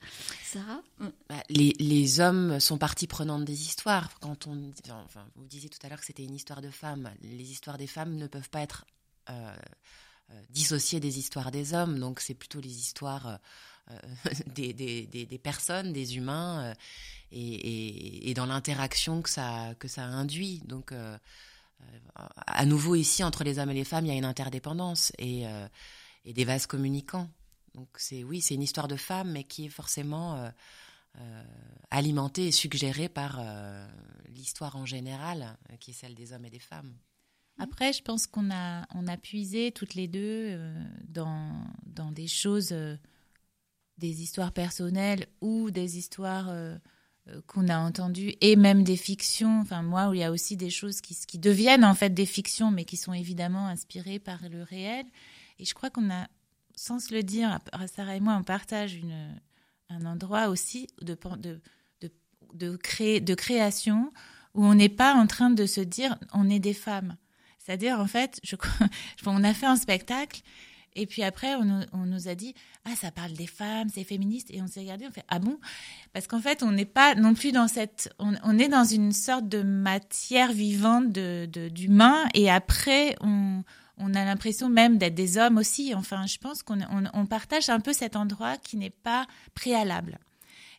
Sarah 0.44 0.83
bah, 1.28 1.42
les, 1.50 2.20
hommes 2.20 2.59
sont 2.61 2.78
partie 2.78 3.07
prenante 3.07 3.44
des 3.44 3.62
histoires. 3.62 4.11
Quand 4.20 4.46
on, 4.46 4.72
vous 5.37 5.46
disiez 5.46 5.68
tout 5.68 5.78
à 5.83 5.88
l'heure 5.88 6.00
que 6.00 6.07
c'était 6.07 6.24
une 6.24 6.35
histoire 6.35 6.62
de 6.62 6.70
femmes. 6.70 7.11
Les 7.22 7.50
histoires 7.50 7.78
des 7.78 7.87
femmes 7.87 8.16
ne 8.16 8.26
peuvent 8.26 8.48
pas 8.48 8.61
être 8.61 8.87
euh, 9.31 9.57
euh 10.31 10.42
dissociées 10.50 11.00
des 11.00 11.18
histoires 11.18 11.50
des 11.50 11.74
hommes. 11.74 11.98
Donc 11.98 12.20
c'est 12.20 12.35
plutôt 12.35 12.61
les 12.61 12.78
histoires 12.78 13.38
euh, 13.90 13.98
des, 14.54 15.40
personnes, 15.42 15.92
des 15.92 16.16
humains, 16.16 16.74
et, 17.31 18.33
dans 18.35 18.46
l'interaction 18.46 19.22
que 19.22 19.31
ça, 19.31 19.74
que 19.78 19.88
ça 19.88 20.04
induit. 20.04 20.62
Donc 20.64 20.92
à 22.46 22.66
nouveau 22.66 22.94
ici 22.94 23.22
entre 23.22 23.44
les 23.44 23.59
hommes 23.59 23.70
et 23.70 23.74
les 23.74 23.85
femmes, 23.85 24.07
il 24.07 24.09
y 24.09 24.14
a 24.14 24.18
une 24.18 24.24
interdépendance 24.24 25.12
et, 25.18 25.44
et 26.24 26.33
des 26.33 26.44
vases 26.44 26.66
communicants. 26.66 27.28
Donc 27.79 27.88
c'est 27.97 28.25
oui, 28.25 28.41
c'est 28.41 28.55
une 28.55 28.62
histoire 28.62 28.88
de 28.88 28.97
femmes, 28.97 29.31
mais 29.31 29.45
qui 29.45 29.67
est 29.67 29.71
forcément 29.71 30.51
euh, 31.17 31.43
alimentée 31.91 32.49
et 32.49 32.53
suggérée 32.53 33.09
par 33.09 33.41
l'histoire 34.29 34.75
en 34.75 34.85
général, 34.85 35.57
qui 35.79 35.93
est 35.93 35.95
celle 35.95 36.17
des 36.17 36.33
hommes 36.33 36.45
et 36.45 36.51
des 36.51 36.59
femmes. 36.59 36.93
Après, 37.57 37.93
je 37.93 38.03
pense 38.03 38.27
qu'on 38.27 38.51
a, 38.51 38.85
on 38.95 39.07
a 39.07 39.17
puisé 39.17 39.71
toutes 39.71 39.95
les 39.95 40.09
deux 40.09 40.59
dans, 41.09 41.53
dans 41.87 42.11
des 42.11 42.27
choses, 42.27 42.75
des 43.99 44.23
histoires 44.23 44.53
personnelles 44.53 45.27
ou 45.41 45.71
des 45.71 45.99
histoires 45.99 46.49
euh, 47.29 47.41
qu'on 47.47 47.69
a 47.69 47.79
entendu 47.79 48.35
et 48.41 48.57
même 48.57 48.85
des 48.85 48.97
fictions. 48.97 49.61
Enfin, 49.61 49.83
moi, 49.83 50.09
où 50.09 50.14
il 50.14 50.21
y 50.21 50.25
a 50.25 50.31
aussi 50.31 50.57
des 50.57 50.71
choses 50.71 51.01
qui, 51.01 51.14
qui 51.14 51.38
deviennent 51.38 51.85
en 51.85 51.95
fait 51.95 52.11
des 52.11 52.27
fictions, 52.27 52.71
mais 52.71 52.85
qui 52.85 52.97
sont 52.97 53.12
évidemment 53.12 53.67
inspirées 53.67 54.19
par 54.19 54.49
le 54.49 54.62
réel. 54.62 55.07
Et 55.59 55.64
je 55.64 55.75
crois 55.75 55.91
qu'on 55.91 56.11
a, 56.11 56.29
sans 56.79 57.01
se 57.01 57.12
le 57.12 57.23
dire, 57.23 57.59
Sarah 57.93 58.17
et 58.17 58.21
moi, 58.21 58.37
on 58.38 58.45
partage 58.45 58.95
une, 58.95 59.35
un 59.91 60.07
endroit 60.07 60.49
aussi 60.49 60.87
de, 61.03 61.19
de, 61.37 61.61
de, 62.55 62.77
créer, 62.77 63.21
de 63.21 63.35
création 63.35 64.12
où 64.55 64.64
on 64.64 64.75
n'est 64.75 64.88
pas 64.88 65.14
en 65.14 65.27
train 65.27 65.51
de 65.51 65.67
se 65.67 65.81
dire 65.81 66.17
on 66.33 66.49
est 66.49 66.61
des 66.61 66.75
femmes. 66.75 67.17
C'est-à-dire, 67.59 67.99
en 67.99 68.07
fait, 68.07 68.38
je, 68.45 68.55
on 69.27 69.43
a 69.43 69.53
fait 69.55 69.67
un 69.67 69.77
spectacle 69.77 70.43
et 70.95 71.07
puis 71.07 71.23
après, 71.23 71.55
on, 71.57 71.81
on, 71.93 72.07
nous 72.07 72.29
a 72.29 72.35
dit 72.35 72.55
ah 72.85 72.95
ça 72.97 73.11
parle 73.11 73.33
des 73.33 73.47
femmes, 73.47 73.88
c'est 73.93 74.05
féministe, 74.05 74.49
et 74.51 74.62
on 74.62 74.67
s'est 74.67 74.81
regardé, 74.81 75.07
on 75.07 75.12
fait 75.12 75.25
ah 75.29 75.38
bon? 75.38 75.59
Parce 76.12 76.27
qu'en 76.27 76.41
fait, 76.41 76.62
on 76.62 76.73
n'est 76.73 76.87
pas 76.87 77.14
non 77.14 77.35
plus 77.35 77.53
dans 77.53 77.69
cette, 77.69 78.12
on, 78.19 78.35
on, 78.43 78.59
est 78.59 78.69
dans 78.69 78.85
une 78.85 79.12
sorte 79.12 79.49
de 79.49 79.62
matière 79.62 80.53
vivante 80.53 81.12
de 81.12 81.47
d'humain, 81.69 82.25
et 82.35 82.51
après 82.51 83.17
on 83.21 83.62
on 83.99 84.15
a 84.15 84.25
l'impression 84.25 84.69
même 84.69 84.99
d'être 84.99 85.15
des 85.15 85.39
hommes 85.39 85.59
aussi. 85.59 85.95
Enfin, 85.95 86.27
je 86.27 86.39
pense 86.39 86.63
qu'on 86.63 86.81
on, 86.81 87.05
on 87.13 87.27
partage 87.27 87.69
un 87.69 87.81
peu 87.81 87.93
cet 87.93 88.17
endroit 88.17 88.57
qui 88.57 88.77
n'est 88.77 88.91
pas 88.91 89.27
préalable. 89.55 90.19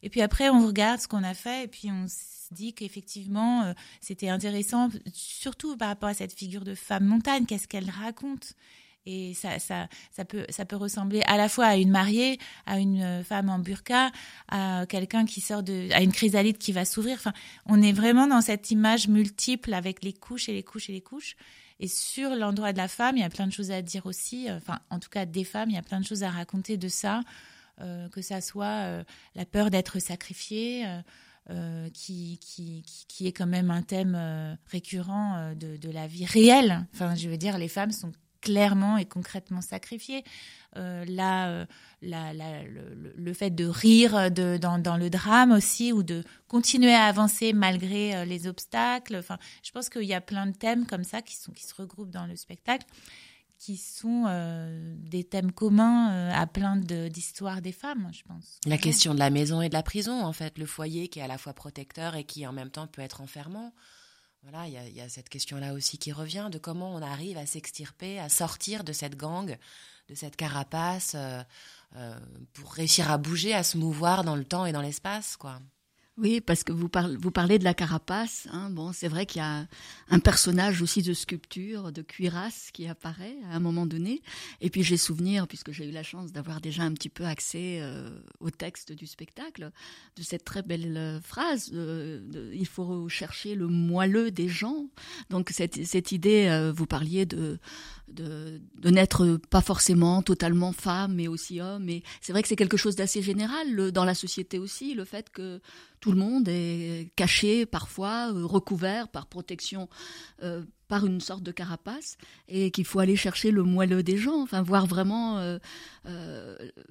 Et 0.04 0.10
puis 0.10 0.22
après, 0.22 0.50
on 0.50 0.66
regarde 0.66 1.02
ce 1.02 1.08
qu'on 1.08 1.24
a 1.24 1.34
fait, 1.34 1.66
et 1.66 1.68
puis 1.68 1.90
on 1.92 2.08
se 2.08 2.54
dit 2.54 2.74
qu'effectivement, 2.74 3.64
euh, 3.64 3.74
c'était 4.02 4.30
intéressant, 4.30 4.90
surtout 5.14 5.76
par 5.78 5.90
rapport 5.90 6.10
à 6.10 6.14
cette 6.14 6.34
figure 6.34 6.64
de 6.64 6.76
femme 6.76 7.06
montagne, 7.06 7.46
qu'est-ce 7.46 7.68
qu'elle 7.68 7.90
raconte? 7.90 8.54
Et 9.06 9.34
ça, 9.34 9.58
ça, 9.60 9.88
peut, 10.26 10.76
ressembler 10.76 11.22
à 11.26 11.38
la 11.38 11.50
fois 11.50 11.66
à 11.66 11.78
une 11.78 11.90
mariée, 11.90 12.38
à 12.68 12.80
une 12.80 13.24
femme 13.24 13.50
en 13.50 13.58
burqa, 13.58 14.12
à 14.50 14.86
quelqu'un 14.88 15.26
qui 15.26 15.42
sort 15.42 15.64
de, 15.64 15.92
à 15.94 16.02
une 16.02 16.12
chrysalide 16.12 16.60
qui 16.60 16.74
va 16.74 16.86
s'ouvrir. 16.86 17.16
Enfin, 17.16 17.34
on 17.66 17.82
est 17.82 17.94
vraiment 17.94 18.28
dans 18.28 18.42
cette 18.42 18.70
image 18.70 19.08
multiple 19.08 19.74
avec 19.74 20.04
les 20.04 20.14
couches 20.14 20.50
et 20.50 20.54
les 20.54 20.64
couches 20.64 20.90
et 20.90 20.94
les 20.94 21.02
couches. 21.02 21.38
Et 21.80 21.88
sur 21.88 22.36
l'endroit 22.36 22.74
de 22.74 22.78
la 22.78 22.88
femme, 22.88 23.18
il 23.18 23.22
y 23.22 23.24
a 23.24 23.30
plein 23.30 23.48
de 23.48 23.54
choses 23.54 23.72
à 23.72 23.82
dire 23.82 24.06
aussi. 24.06 24.48
Enfin, 24.52 24.80
en 24.90 25.00
tout 25.00 25.10
cas, 25.10 25.26
des 25.26 25.44
femmes, 25.44 25.70
il 25.70 25.76
y 25.76 25.80
a 25.80 25.82
plein 25.82 26.00
de 26.00 26.06
choses 26.06 26.24
à 26.24 26.30
raconter 26.30 26.78
de 26.78 26.88
ça. 26.88 27.22
Euh, 27.82 28.10
que 28.10 28.22
ça 28.22 28.42
soit 28.42 28.66
euh, 28.66 29.04
la 29.36 29.46
peur 29.46 29.70
d'être 29.70 30.00
sacrifiée, 30.00 30.86
euh, 31.50 31.90
qui, 31.92 32.38
qui, 32.42 32.84
qui, 33.08 33.26
est 33.26 33.32
quand 33.32 33.48
même 33.48 33.72
un 33.72 33.82
thème 33.82 34.58
récurrent 34.66 35.54
de, 35.56 35.90
la 35.90 36.06
vie 36.06 36.26
réelle. 36.26 36.86
Enfin, 36.94 37.16
je 37.16 37.30
veux 37.30 37.38
dire, 37.38 37.58
les 37.58 37.70
femmes 37.70 37.92
sont 37.92 38.12
clairement 38.42 38.98
et 38.98 39.06
concrètement 39.06 39.62
sacrifiés. 39.62 40.24
Euh, 40.78 41.04
là, 41.06 41.50
euh, 41.50 41.66
la, 42.02 42.32
la, 42.34 42.64
le, 42.64 43.14
le, 43.16 43.34
fait 43.34 43.50
de 43.50 43.66
rire 43.66 44.30
de, 44.32 44.58
dans, 44.58 44.78
dans, 44.78 44.98
le 44.98 45.10
drame 45.10 45.52
aussi, 45.52 45.92
ou 45.92 46.04
de 46.04 46.24
continuer 46.48 46.94
à 46.94 47.06
avancer 47.06 47.54
malgré 47.54 48.16
euh, 48.16 48.26
les 48.26 48.48
obstacles. 48.48 49.16
Enfin, 49.16 49.40
je 49.64 49.72
pense 49.72 49.90
qu'il 49.90 50.04
y 50.04 50.14
a 50.14 50.22
plein 50.22 50.46
de 50.46 50.56
thèmes 50.56 50.86
comme 50.86 51.04
ça 51.04 51.22
qui, 51.22 51.36
sont, 51.36 51.52
qui 51.52 51.64
se 51.64 51.74
regroupent 51.74 52.12
dans 52.12 52.28
le 52.28 52.36
spectacle 52.36 52.86
qui 53.58 53.76
sont 53.76 54.24
des 55.02 55.26
thèmes 55.26 55.52
communs 55.52 56.30
à 56.30 56.48
plein 56.48 56.78
d'histoires 56.78 57.62
des 57.62 57.74
femmes, 57.74 58.10
je 58.14 58.24
pense. 58.24 58.58
La 58.66 58.78
question 58.78 59.14
de 59.14 59.20
la 59.20 59.30
maison 59.30 59.62
et 59.62 59.68
de 59.68 59.74
la 59.74 59.84
prison, 59.84 60.24
en 60.24 60.32
fait, 60.32 60.58
le 60.58 60.66
foyer 60.66 61.10
qui 61.10 61.20
est 61.20 61.24
à 61.24 61.28
la 61.28 61.38
fois 61.38 61.52
protecteur 61.52 62.16
et 62.16 62.24
qui 62.24 62.48
en 62.48 62.54
même 62.54 62.70
temps 62.70 62.88
peut 62.88 63.02
être 63.02 63.20
enfermant. 63.20 63.74
Voilà, 64.44 64.68
il 64.68 64.96
y, 64.96 65.02
a, 65.02 65.10
cette 65.10 65.28
question-là 65.28 65.74
aussi 65.74 65.98
qui 65.98 66.12
revient 66.14 66.48
de 66.52 66.58
comment 66.58 66.96
on 66.96 67.02
arrive 67.02 67.38
à 67.38 67.46
s'extirper, 67.46 68.20
à 68.20 68.30
sortir 68.30 68.84
de 68.84 68.94
cette 68.94 69.18
gang, 69.18 69.58
de 70.08 70.16
cette 70.16 70.38
carapace, 70.38 71.14
euh, 71.16 71.42
euh, 71.98 72.20
pour 72.54 72.72
réussir 72.74 73.12
à 73.12 73.18
bouger, 73.18 73.54
à 73.54 73.64
se 73.64 73.78
mouvoir 73.78 74.24
dans 74.24 74.36
le 74.36 74.46
temps 74.46 74.66
et 74.66 74.72
dans 74.72 74.82
l'espace, 74.82 75.36
quoi. 75.36 75.60
Oui, 76.22 76.42
parce 76.42 76.66
que 76.66 76.74
vous, 76.74 76.90
parlez, 76.90 77.16
vous 77.16 77.32
parlez 77.32 77.60
de 77.60 77.64
la 77.64 77.74
carapace. 77.74 78.48
Hein. 78.52 78.70
Bon, 78.72 78.92
c'est 78.92 79.08
vrai 79.08 79.26
qu'il 79.26 79.40
y 79.40 79.46
a 79.46 79.66
un 80.10 80.20
personnage 80.20 80.82
aussi 80.82 81.02
de 81.02 81.14
sculpture, 81.14 81.94
de 81.94 82.02
cuirasse 82.02 82.72
qui 82.74 82.88
apparaît 82.88 83.38
à 83.50 83.56
un 83.56 83.60
moment 83.62 83.86
donné. 83.86 84.22
Et 84.60 84.70
puis 84.70 84.84
j'ai 84.84 84.98
souvenir, 84.98 85.48
puisque 85.48 85.72
j'ai 85.72 85.88
eu 85.88 85.92
la 85.92 86.04
chance 86.04 86.34
d'avoir 86.34 86.60
déjà 86.60 86.84
un 86.84 86.92
petit 86.92 87.08
peu 87.08 87.24
accès 87.24 87.80
euh, 87.82 88.10
au 88.42 88.50
texte 88.50 88.92
du 88.92 89.08
spectacle, 89.08 89.72
de 90.18 90.22
cette 90.22 90.44
très 90.44 90.62
belle 90.62 90.98
euh, 90.98 91.22
phrase 91.22 91.72
euh, 91.74 92.20
il 92.54 92.68
faut 92.68 93.08
chercher 93.08 93.56
le 93.56 93.68
moelleux 93.68 94.30
des 94.30 94.50
gens. 94.50 94.88
Donc 95.30 95.52
cette, 95.52 95.86
cette 95.86 96.12
idée, 96.12 96.72
vous 96.76 96.86
parliez 96.86 97.26
de 97.26 97.60
de, 98.14 98.62
n'être 98.90 99.38
pas 99.50 99.62
forcément 99.62 100.22
totalement 100.22 100.72
femme, 100.72 101.16
mais 101.16 101.28
aussi 101.28 101.62
homme. 101.62 101.90
Et 101.90 102.04
c'est 102.22 102.32
vrai 102.32 102.42
que 102.42 102.48
c'est 102.48 102.56
quelque 102.56 102.78
chose 102.78 102.96
d'assez 102.96 103.22
général 103.22 103.92
dans 103.92 104.06
la 104.06 104.16
société 104.16 104.60
aussi, 104.60 104.94
le 104.94 105.06
fait 105.06 105.30
que 105.30 105.62
tout 106.00 106.12
le 106.12 106.18
monde 106.18 106.48
est 106.48 107.12
caché 107.16 107.66
parfois, 107.66 108.32
euh, 108.34 108.46
recouvert 108.46 109.10
par 109.10 109.28
protection, 109.28 109.90
euh, 110.44 110.64
par 110.88 111.06
une 111.06 111.22
sorte 111.22 111.44
de 111.44 111.52
carapace, 111.52 112.18
et 112.48 112.72
qu'il 112.72 112.86
faut 112.86 113.00
aller 113.00 113.16
chercher 113.16 113.52
le 113.52 113.64
moelleux 113.64 114.02
des 114.02 114.18
gens, 114.18 114.42
enfin 114.42 114.62
voir 114.62 114.88
vraiment 114.88 115.40
euh 115.40 115.60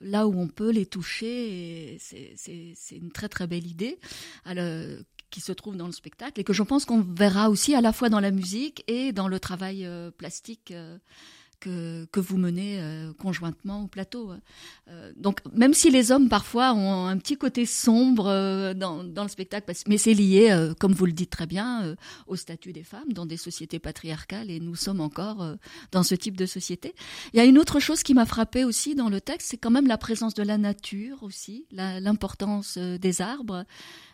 là 0.00 0.28
où 0.28 0.38
on 0.38 0.46
peut 0.46 0.70
les 0.70 0.86
toucher. 0.86 1.98
C'est 2.00 2.96
une 2.96 3.10
très 3.10 3.28
très 3.28 3.46
belle 3.46 3.66
idée. 3.66 3.98
Alors, 4.44 4.64
qui 5.30 5.40
se 5.40 5.52
trouve 5.52 5.76
dans 5.76 5.86
le 5.86 5.92
spectacle 5.92 6.40
et 6.40 6.44
que 6.44 6.52
je 6.52 6.62
pense 6.62 6.84
qu'on 6.84 7.00
verra 7.00 7.50
aussi 7.50 7.74
à 7.74 7.80
la 7.80 7.92
fois 7.92 8.08
dans 8.08 8.20
la 8.20 8.30
musique 8.30 8.84
et 8.88 9.12
dans 9.12 9.28
le 9.28 9.38
travail 9.40 9.84
euh, 9.84 10.10
plastique 10.10 10.70
euh, 10.70 10.98
que, 11.60 12.06
que 12.12 12.20
vous 12.20 12.36
menez 12.36 12.80
euh, 12.80 13.12
conjointement 13.14 13.82
au 13.82 13.88
plateau. 13.88 14.30
Euh, 14.88 15.12
donc 15.16 15.40
même 15.52 15.74
si 15.74 15.90
les 15.90 16.12
hommes 16.12 16.28
parfois 16.28 16.72
ont 16.72 17.06
un 17.06 17.18
petit 17.18 17.36
côté 17.36 17.66
sombre 17.66 18.72
dans, 18.74 19.02
dans 19.02 19.24
le 19.24 19.28
spectacle, 19.28 19.72
mais 19.88 19.98
c'est 19.98 20.14
lié, 20.14 20.72
comme 20.78 20.92
vous 20.92 21.06
le 21.06 21.12
dites 21.12 21.30
très 21.30 21.46
bien, 21.46 21.96
au 22.28 22.36
statut 22.36 22.72
des 22.72 22.84
femmes 22.84 23.12
dans 23.12 23.26
des 23.26 23.36
sociétés 23.36 23.80
patriarcales 23.80 24.50
et 24.52 24.60
nous 24.60 24.76
sommes 24.76 25.00
encore 25.00 25.56
dans 25.90 26.04
ce 26.04 26.14
type 26.14 26.36
de 26.36 26.46
société. 26.46 26.94
Il 27.32 27.38
y 27.38 27.40
a 27.40 27.44
une 27.44 27.58
autre 27.58 27.80
chose 27.80 28.04
qui 28.04 28.14
m'a 28.14 28.24
frappé 28.26 28.64
aussi 28.64 28.94
dans 28.94 29.08
le 29.08 29.20
texte, 29.20 29.48
c'est 29.50 29.56
quand 29.56 29.72
même 29.72 29.88
la 29.88 29.98
présence 29.98 30.34
de 30.34 30.44
la 30.44 30.58
nature 30.58 31.24
aussi, 31.24 31.66
l'importance 31.72 32.78
des 32.78 33.20
arbres 33.20 33.64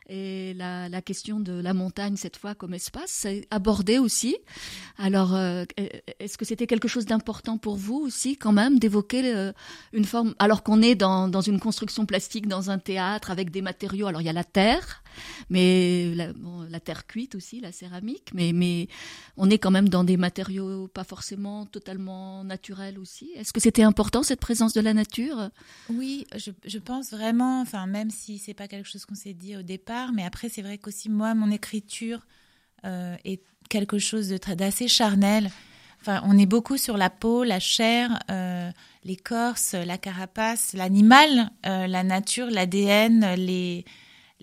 et 0.09 0.55
la, 0.55 0.89
la, 0.89 1.03
question 1.03 1.41
de 1.41 1.53
la 1.53 1.73
montagne 1.75 2.17
cette 2.17 2.37
fois 2.37 2.55
comme 2.55 2.75
espace, 2.75 3.11
c'est 3.11 3.47
abordé 3.51 3.99
aussi. 3.99 4.37
Alors, 4.99 5.35
euh, 5.35 5.65
est-ce 6.19 6.37
que 6.37 6.45
c'était 6.45 6.67
quelque 6.67 6.89
chose 6.89 7.07
d'important 7.07 7.59
pour 7.59 7.77
vous 7.77 7.97
aussi 7.97 8.37
quand 8.37 8.53
même 8.53 8.79
d'évoquer 8.79 9.35
euh, 9.35 9.53
une 9.93 10.05
forme, 10.05 10.35
alors 10.39 10.63
qu'on 10.63 10.83
est 10.83 10.95
dans, 10.95 11.29
dans 11.29 11.41
une 11.41 11.61
construction 11.61 12.07
plastique, 12.07 12.49
dans 12.49 12.71
un 12.71 12.79
théâtre 12.79 13.31
avec 13.31 13.51
des 13.51 13.63
matériaux, 13.63 14.07
alors 14.07 14.21
il 14.21 14.27
y 14.27 14.31
a 14.31 14.35
la 14.35 14.45
terre, 14.45 15.03
mais 15.51 16.15
la, 16.15 16.81
terre 16.81 17.07
cuite 17.07 17.35
aussi, 17.35 17.61
la 17.61 17.73
céramique, 17.73 18.31
mais, 18.35 18.53
mais 18.53 18.89
on 19.37 19.49
est 19.51 19.59
quand 19.59 19.71
même 19.71 19.89
dans 19.89 20.05
des 20.05 20.17
matériaux 20.17 20.89
pas 20.89 21.05
forcément 21.05 21.67
totalement 21.67 22.45
naturels 22.45 22.99
aussi. 22.99 23.31
Est-ce 23.37 23.53
que 23.53 23.61
c'était 23.61 23.83
important 23.83 24.23
cette 24.23 24.41
présence 24.41 24.73
de 24.73 24.81
la 24.81 24.95
nature? 24.95 25.51
Oui, 25.89 26.27
je, 26.37 26.51
je 26.67 26.79
pense 26.79 27.11
vraiment, 27.11 27.61
enfin 27.61 27.87
même 27.87 28.11
si 28.11 28.39
c'est 28.39 28.55
pas 28.55 28.69
quelque 28.69 28.89
chose 28.89 29.05
qu'on 29.07 29.15
s'est 29.15 29.35
dit 29.35 29.57
au 29.57 29.63
départ, 29.63 30.13
mais 30.13 30.25
après, 30.25 30.49
c'est 30.49 30.63
vrai 30.63 30.79
qu'aussi, 30.79 31.09
moi, 31.09 31.35
mon 31.35 31.51
écriture 31.51 32.27
euh, 32.85 33.17
est 33.25 33.43
quelque 33.71 33.99
chose 33.99 34.29
d'assez 34.29 34.89
charnel. 34.89 35.51
Enfin, 36.01 36.21
on 36.27 36.37
est 36.37 36.47
beaucoup 36.47 36.77
sur 36.77 36.99
la 36.99 37.09
peau, 37.09 37.45
la 37.45 37.61
chair, 37.61 38.19
euh, 38.31 38.71
l'écorce, 39.05 39.73
la 39.73 39.97
carapace, 39.97 40.75
l'animal, 40.75 41.51
euh, 41.65 41.87
la 41.87 42.03
nature, 42.03 42.51
l'ADN, 42.51 43.35
les, 43.37 43.87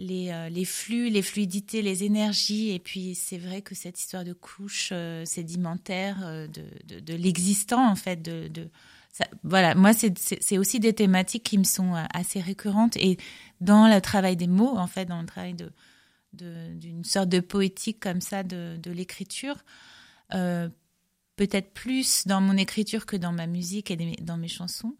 les, 0.01 0.31
euh, 0.31 0.49
les, 0.49 0.65
flux, 0.65 1.09
les 1.09 1.21
fluidités, 1.21 1.81
les 1.81 2.03
énergies. 2.03 2.71
Et 2.71 2.79
puis, 2.79 3.15
c'est 3.15 3.37
vrai 3.37 3.61
que 3.61 3.75
cette 3.75 3.99
histoire 3.99 4.23
de 4.23 4.33
couche 4.33 4.89
euh, 4.91 5.25
sédimentaire 5.25 6.17
euh, 6.23 6.47
de, 6.47 6.99
de, 6.99 7.13
l'existant, 7.13 7.87
en 7.87 7.95
fait, 7.95 8.21
de, 8.21 8.69
voilà, 9.43 9.75
moi, 9.75 9.91
c'est 9.93 10.57
aussi 10.57 10.79
des 10.79 10.93
thématiques 10.93 11.43
qui 11.43 11.57
me 11.57 11.63
sont 11.63 11.93
assez 12.13 12.39
récurrentes. 12.39 12.97
Et 12.97 13.17
dans 13.59 13.87
le 13.93 13.99
travail 14.01 14.35
des 14.35 14.47
mots, 14.47 14.77
en 14.77 14.87
fait, 14.87 15.05
dans 15.05 15.21
le 15.21 15.27
travail 15.27 15.53
de 15.53 15.71
d'une 16.33 17.03
sorte 17.03 17.27
de 17.27 17.41
poétique 17.41 17.99
comme 17.99 18.21
ça 18.21 18.43
de, 18.43 18.77
de 18.81 18.89
l'écriture, 18.89 19.57
euh, 20.33 20.69
peut-être 21.35 21.73
plus 21.73 22.25
dans 22.25 22.39
mon 22.39 22.55
écriture 22.55 23.05
que 23.05 23.17
dans 23.17 23.33
ma 23.33 23.47
musique 23.47 23.91
et 23.91 23.97
dans 24.21 24.37
mes 24.37 24.47
chansons. 24.47 24.95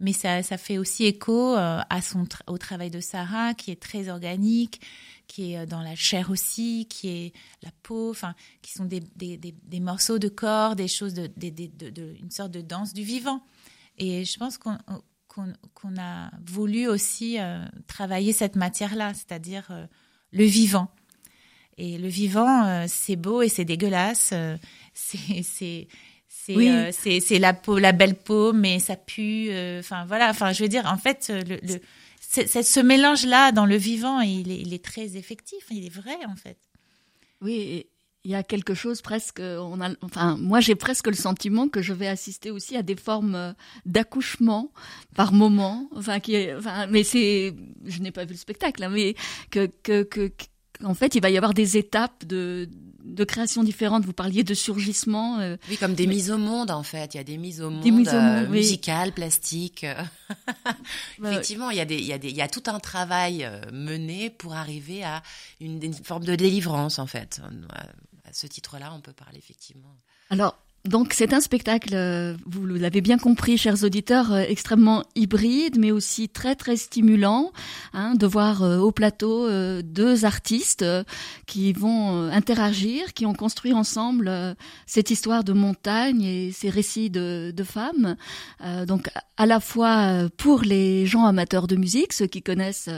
Mais 0.00 0.12
ça, 0.12 0.42
fait 0.42 0.78
aussi 0.78 1.04
écho 1.04 1.56
euh, 1.56 1.80
à 1.88 2.02
son 2.02 2.24
au 2.46 2.56
travail 2.58 2.90
de 2.90 3.00
Sarah, 3.00 3.54
qui 3.54 3.70
est 3.72 3.80
très 3.80 4.08
organique, 4.08 4.80
qui 5.26 5.54
est 5.54 5.66
dans 5.66 5.82
la 5.82 5.96
chair 5.96 6.30
aussi, 6.30 6.86
qui 6.88 7.08
est 7.08 7.32
la 7.62 7.70
peau, 7.82 8.10
enfin, 8.10 8.34
qui 8.62 8.72
sont 8.72 8.84
des, 8.84 9.00
des, 9.16 9.36
des, 9.36 9.80
morceaux 9.80 10.18
de 10.18 10.28
corps, 10.28 10.76
des 10.76 10.88
choses 10.88 11.14
de, 11.14 11.28
de, 11.36 11.90
de, 11.90 12.16
une 12.20 12.30
sorte 12.30 12.52
de 12.52 12.60
danse 12.60 12.92
du 12.94 13.02
vivant. 13.02 13.42
Et 13.98 14.24
je 14.24 14.38
pense 14.38 14.56
qu'on 14.56 14.78
qu'on 15.28 15.52
qu 15.74 16.00
a 16.00 16.30
voulu 16.46 16.88
aussi 16.88 17.38
euh, 17.38 17.64
travailler 17.86 18.32
cette 18.32 18.56
matière-là, 18.56 19.14
c'est-à-dire 19.14 19.66
euh, 19.70 19.86
le 20.32 20.44
vivant. 20.44 20.90
Et 21.76 21.96
le 21.96 22.08
vivant, 22.08 22.64
euh, 22.64 22.86
c'est 22.88 23.16
beau 23.16 23.40
et 23.40 23.48
c'est 23.48 23.64
dégueulasse. 23.64 24.30
Euh, 24.32 24.56
c'est 24.94 25.88
c'est 26.48 26.56
oui. 26.56 26.68
euh, 26.70 26.90
c'est 26.92 27.38
la 27.38 27.52
peau, 27.52 27.78
la 27.78 27.92
belle 27.92 28.14
peau, 28.16 28.52
mais 28.52 28.78
ça 28.78 28.96
pue. 28.96 29.48
euh, 29.50 29.80
Enfin 29.80 30.04
voilà. 30.06 30.30
Enfin, 30.30 30.52
je 30.52 30.62
veux 30.62 30.68
dire, 30.68 30.86
en 30.86 30.96
fait, 30.96 31.30
le, 31.30 31.58
ce 32.20 32.80
mélange-là 32.80 33.52
dans 33.52 33.66
le 33.66 33.76
vivant, 33.76 34.20
il 34.20 34.50
est, 34.50 34.60
il 34.60 34.72
est 34.72 34.84
très 34.84 35.16
effectif. 35.16 35.64
Il 35.70 35.84
est 35.84 35.94
vrai, 35.94 36.16
en 36.26 36.36
fait. 36.36 36.56
Oui. 37.40 37.86
il 38.24 38.30
y 38.32 38.34
a 38.34 38.42
quelque 38.42 38.74
chose 38.74 39.00
presque, 39.00 39.40
on 39.40 39.80
a, 39.80 39.90
enfin, 40.02 40.36
moi 40.38 40.60
j'ai 40.60 40.74
presque 40.74 41.06
le 41.06 41.14
sentiment 41.14 41.68
que 41.68 41.80
je 41.82 41.92
vais 41.94 42.08
assister 42.08 42.50
aussi 42.50 42.76
à 42.76 42.82
des 42.82 42.96
formes 42.96 43.54
d'accouchement 43.86 44.72
par 45.14 45.32
moment, 45.32 45.88
enfin, 45.94 46.18
qui 46.20 46.34
est, 46.34 46.54
enfin, 46.54 46.86
mais 46.88 47.04
c'est, 47.04 47.54
je 47.86 48.00
n'ai 48.00 48.10
pas 48.10 48.24
vu 48.24 48.32
le 48.32 48.38
spectacle, 48.38 48.82
hein, 48.82 48.90
mais 48.90 49.14
que, 49.50 49.66
que, 49.82 50.02
que, 50.02 50.30
en 50.84 50.94
fait, 50.94 51.14
il 51.14 51.22
va 51.22 51.30
y 51.30 51.36
avoir 51.36 51.54
des 51.54 51.76
étapes 51.76 52.24
de, 52.26 52.68
de 53.08 53.24
création 53.24 53.64
différentes. 53.64 54.04
Vous 54.04 54.12
parliez 54.12 54.44
de 54.44 54.54
surgissement. 54.54 55.40
Euh, 55.40 55.56
oui, 55.68 55.76
comme 55.76 55.94
des 55.94 56.06
mais... 56.06 56.14
mises 56.14 56.30
au 56.30 56.38
monde, 56.38 56.70
en 56.70 56.82
fait. 56.82 57.14
Il 57.14 57.16
y 57.16 57.20
a 57.20 57.24
des 57.24 57.38
mises 57.38 57.60
au 57.60 57.70
monde, 57.70 57.82
des 57.82 57.90
mises 57.90 58.08
au 58.08 58.20
monde 58.20 58.44
euh, 58.44 58.46
oui. 58.48 58.58
musicales, 58.58 59.12
plastiques. 59.12 59.86
Effectivement, 61.24 61.70
il 61.70 61.78
y, 61.78 61.80
a 61.80 61.84
des, 61.84 61.96
il, 61.96 62.04
y 62.04 62.12
a 62.12 62.18
des, 62.18 62.28
il 62.28 62.36
y 62.36 62.42
a 62.42 62.48
tout 62.48 62.62
un 62.66 62.78
travail 62.78 63.44
euh, 63.44 63.60
mené 63.72 64.30
pour 64.30 64.54
arriver 64.54 65.02
à 65.04 65.22
une, 65.60 65.82
une 65.82 65.94
forme 65.94 66.24
de 66.24 66.36
délivrance, 66.36 66.98
en 66.98 67.06
fait. 67.06 67.40
À 68.24 68.32
ce 68.32 68.46
titre-là, 68.46 68.92
on 68.94 69.00
peut 69.00 69.12
parler 69.12 69.38
effectivement. 69.38 69.96
Alors, 70.30 70.58
donc 70.84 71.12
c'est 71.12 71.32
un 71.32 71.40
spectacle, 71.40 71.90
euh, 71.94 72.34
vous 72.46 72.64
l'avez 72.64 73.00
bien 73.00 73.18
compris, 73.18 73.58
chers 73.58 73.82
auditeurs, 73.84 74.32
euh, 74.32 74.44
extrêmement 74.48 75.04
hybride, 75.16 75.76
mais 75.78 75.90
aussi 75.90 76.28
très 76.28 76.54
très 76.54 76.76
stimulant 76.76 77.52
hein, 77.92 78.14
de 78.14 78.26
voir 78.26 78.62
euh, 78.62 78.78
au 78.78 78.92
plateau 78.92 79.48
deux 79.82 80.24
artistes 80.24 80.84
qui 81.46 81.72
vont 81.72 82.28
interagir, 82.30 83.12
qui 83.12 83.26
ont 83.26 83.34
construit 83.34 83.72
ensemble 83.72 84.56
cette 84.86 85.10
histoire 85.10 85.44
de 85.44 85.52
montagne 85.52 86.22
et 86.22 86.52
ces 86.52 86.70
récits 86.70 87.10
de, 87.10 87.52
de 87.54 87.64
femmes. 87.64 88.16
donc 88.86 89.10
à 89.36 89.46
la 89.46 89.60
fois 89.60 90.28
pour 90.36 90.62
les 90.62 91.06
gens 91.06 91.24
amateurs 91.24 91.66
de 91.66 91.76
musique, 91.76 92.12
ceux 92.12 92.26
qui 92.26 92.42
connaissent 92.42 92.90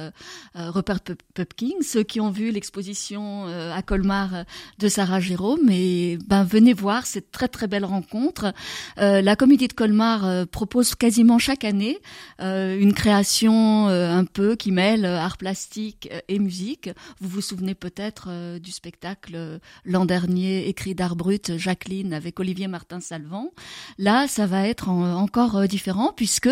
Rupert 0.55 1.01
Pupkin, 1.35 1.75
ceux 1.83 2.03
qui 2.03 2.21
ont 2.21 2.31
vu 2.31 2.51
l'exposition 2.51 3.47
à 3.47 3.83
Colmar 3.83 4.45
de 4.79 4.89
Sarah 4.89 5.21
Jérôme, 5.21 5.71
et 5.71 6.19
ben 6.27 6.45
venez 6.45 6.73
voir, 6.73 7.07
c'est 7.07 7.31
très 7.31 7.49
très 7.49 7.69
belle 7.71 7.87
rencontre. 7.87 8.53
Euh, 8.99 9.23
la 9.23 9.37
Comédie 9.37 9.69
de 9.69 9.73
Colmar 9.73 10.27
euh, 10.27 10.45
propose 10.45 10.95
quasiment 10.95 11.39
chaque 11.39 11.65
année 11.65 11.99
euh, 12.43 12.79
une 12.79 12.93
création 12.93 13.87
un 13.89 14.25
peu 14.25 14.57
qui 14.57 14.73
mêle 14.73 15.05
art 15.05 15.39
plastique 15.39 16.11
et 16.29 16.39
musique. 16.39 16.91
Vous 17.21 17.29
vous 17.29 17.41
souvenez 17.41 17.75
peut-être 17.75 18.59
du 18.59 18.73
spectacle 18.73 19.61
l'an 19.85 20.05
dernier 20.05 20.69
écrit 20.69 20.95
d'art 20.95 21.15
brut 21.15 21.57
Jacqueline 21.57 22.13
avec 22.13 22.41
Olivier 22.41 22.67
Martin 22.67 23.01
Salvant. 23.01 23.53
Là, 23.99 24.27
ça 24.27 24.47
va 24.47 24.67
être 24.67 24.89
encore 24.89 25.63
différent 25.69 26.13
puisque 26.17 26.51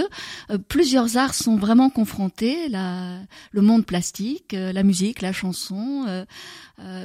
plusieurs 0.69 1.17
arts 1.17 1.35
sont 1.35 1.57
vraiment 1.57 1.91
confrontés. 1.91 2.69
Le 2.69 3.61
monde 3.61 3.85
plastique, 3.85 4.53
la 4.53 4.83
musique, 4.85 5.21
la 5.21 5.33
chanson 5.33 6.25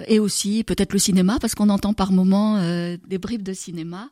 et 0.07 0.19
aussi 0.19 0.63
peut-être 0.63 0.93
le 0.93 0.99
cinéma 0.99 1.39
parce 1.41 1.55
qu'on 1.55 1.69
entend 1.69 1.93
par 1.93 2.11
moments 2.11 2.61
des 2.61 3.17
bribes 3.17 3.43
de 3.43 3.53
cinéma 3.53 4.02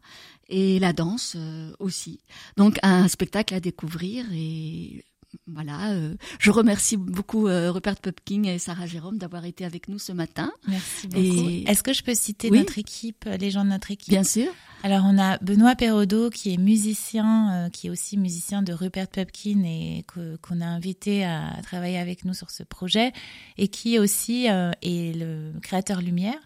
et 0.51 0.79
la 0.79 0.93
danse 0.93 1.35
euh, 1.37 1.71
aussi. 1.79 2.19
Donc 2.57 2.77
un 2.83 3.07
spectacle 3.07 3.53
à 3.53 3.59
découvrir 3.59 4.25
et 4.33 5.05
voilà, 5.47 5.91
euh, 5.91 6.15
je 6.39 6.51
remercie 6.51 6.97
beaucoup 6.97 7.47
euh, 7.47 7.71
Rupert 7.71 7.95
Pupkin 7.95 8.43
et 8.43 8.59
Sarah 8.59 8.85
Jérôme 8.85 9.17
d'avoir 9.17 9.45
été 9.45 9.63
avec 9.63 9.87
nous 9.87 9.97
ce 9.97 10.11
matin. 10.11 10.51
Merci 10.67 11.07
beaucoup. 11.07 11.69
Est-ce 11.69 11.83
que 11.83 11.93
je 11.93 12.03
peux 12.03 12.13
citer 12.13 12.51
notre 12.51 12.77
équipe, 12.77 13.23
les 13.39 13.49
gens 13.49 13.63
de 13.63 13.69
notre 13.69 13.91
équipe? 13.91 14.09
Bien 14.09 14.25
sûr. 14.25 14.51
Alors 14.83 15.03
on 15.05 15.17
a 15.17 15.37
Benoît 15.37 15.75
Perraudot 15.75 16.29
qui 16.31 16.53
est 16.53 16.57
musicien, 16.57 17.69
qui 17.71 17.87
est 17.87 17.89
aussi 17.89 18.17
musicien 18.17 18.61
de 18.61 18.73
Rupert 18.73 19.07
Pupkin 19.07 19.63
et 19.63 20.05
qu'on 20.41 20.59
a 20.59 20.65
invité 20.65 21.23
à, 21.23 21.61
travailler 21.63 21.97
avec 21.97 22.25
nous 22.25 22.33
sur 22.33 22.49
ce 22.49 22.63
projet 22.63 23.13
et 23.57 23.69
qui 23.69 23.99
aussi 23.99 24.47
est 24.47 25.15
le 25.15 25.53
créateur 25.61 26.01
lumière. 26.01 26.39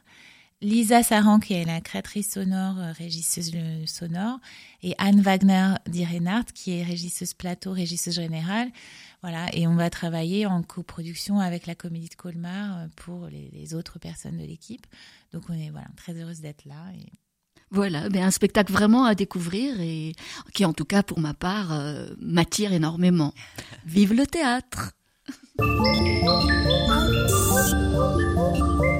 Lisa 0.66 1.04
Saran, 1.04 1.40
qui 1.40 1.54
est 1.54 1.64
la 1.64 1.80
créatrice 1.80 2.32
sonore, 2.32 2.80
euh, 2.80 2.92
régisseuse 2.92 3.52
sonore, 3.86 4.40
et 4.82 4.96
Anne 4.98 5.22
Wagner 5.22 5.76
d'Irenart, 5.86 6.46
qui 6.56 6.72
est 6.72 6.84
régisseuse 6.84 7.36
plateau, 7.36 7.72
régisseuse 7.72 8.16
générale. 8.16 8.72
Voilà, 9.22 9.46
et 9.54 9.68
on 9.68 9.76
va 9.76 9.92
travailler 9.92 10.48
en 10.48 10.64
coproduction 10.64 11.40
avec 11.40 11.68
la 11.68 11.76
Comédie 11.76 12.10
de 12.10 12.16
Colmar 12.16 12.80
euh, 12.80 12.88
pour 12.96 13.28
les, 13.28 13.76
autres 13.76 14.00
personnes 14.00 14.38
de 14.38 14.44
l'équipe. 14.44 14.88
Donc 15.34 15.44
on 15.50 15.54
est 15.54 15.70
voilà 15.70 15.88
très 15.98 16.20
heureuse 16.20 16.42
d'être 16.42 16.66
là. 16.66 16.84
Et... 17.00 17.12
Voilà, 17.70 18.10
ben 18.10 18.24
un 18.24 18.32
spectacle 18.32 18.74
vraiment 18.74 19.06
à 19.06 19.14
découvrir 19.14 19.80
et 19.80 20.14
qui, 20.56 20.66
en 20.66 20.74
tout 20.74 20.86
cas 20.86 21.04
pour 21.04 21.20
ma 21.20 21.36
part, 21.36 21.74
euh, 21.74 22.08
m'attire 22.20 22.74
énormément. 22.74 23.36
Vive 23.86 24.14
le 24.14 24.26
théâtre 24.26 24.94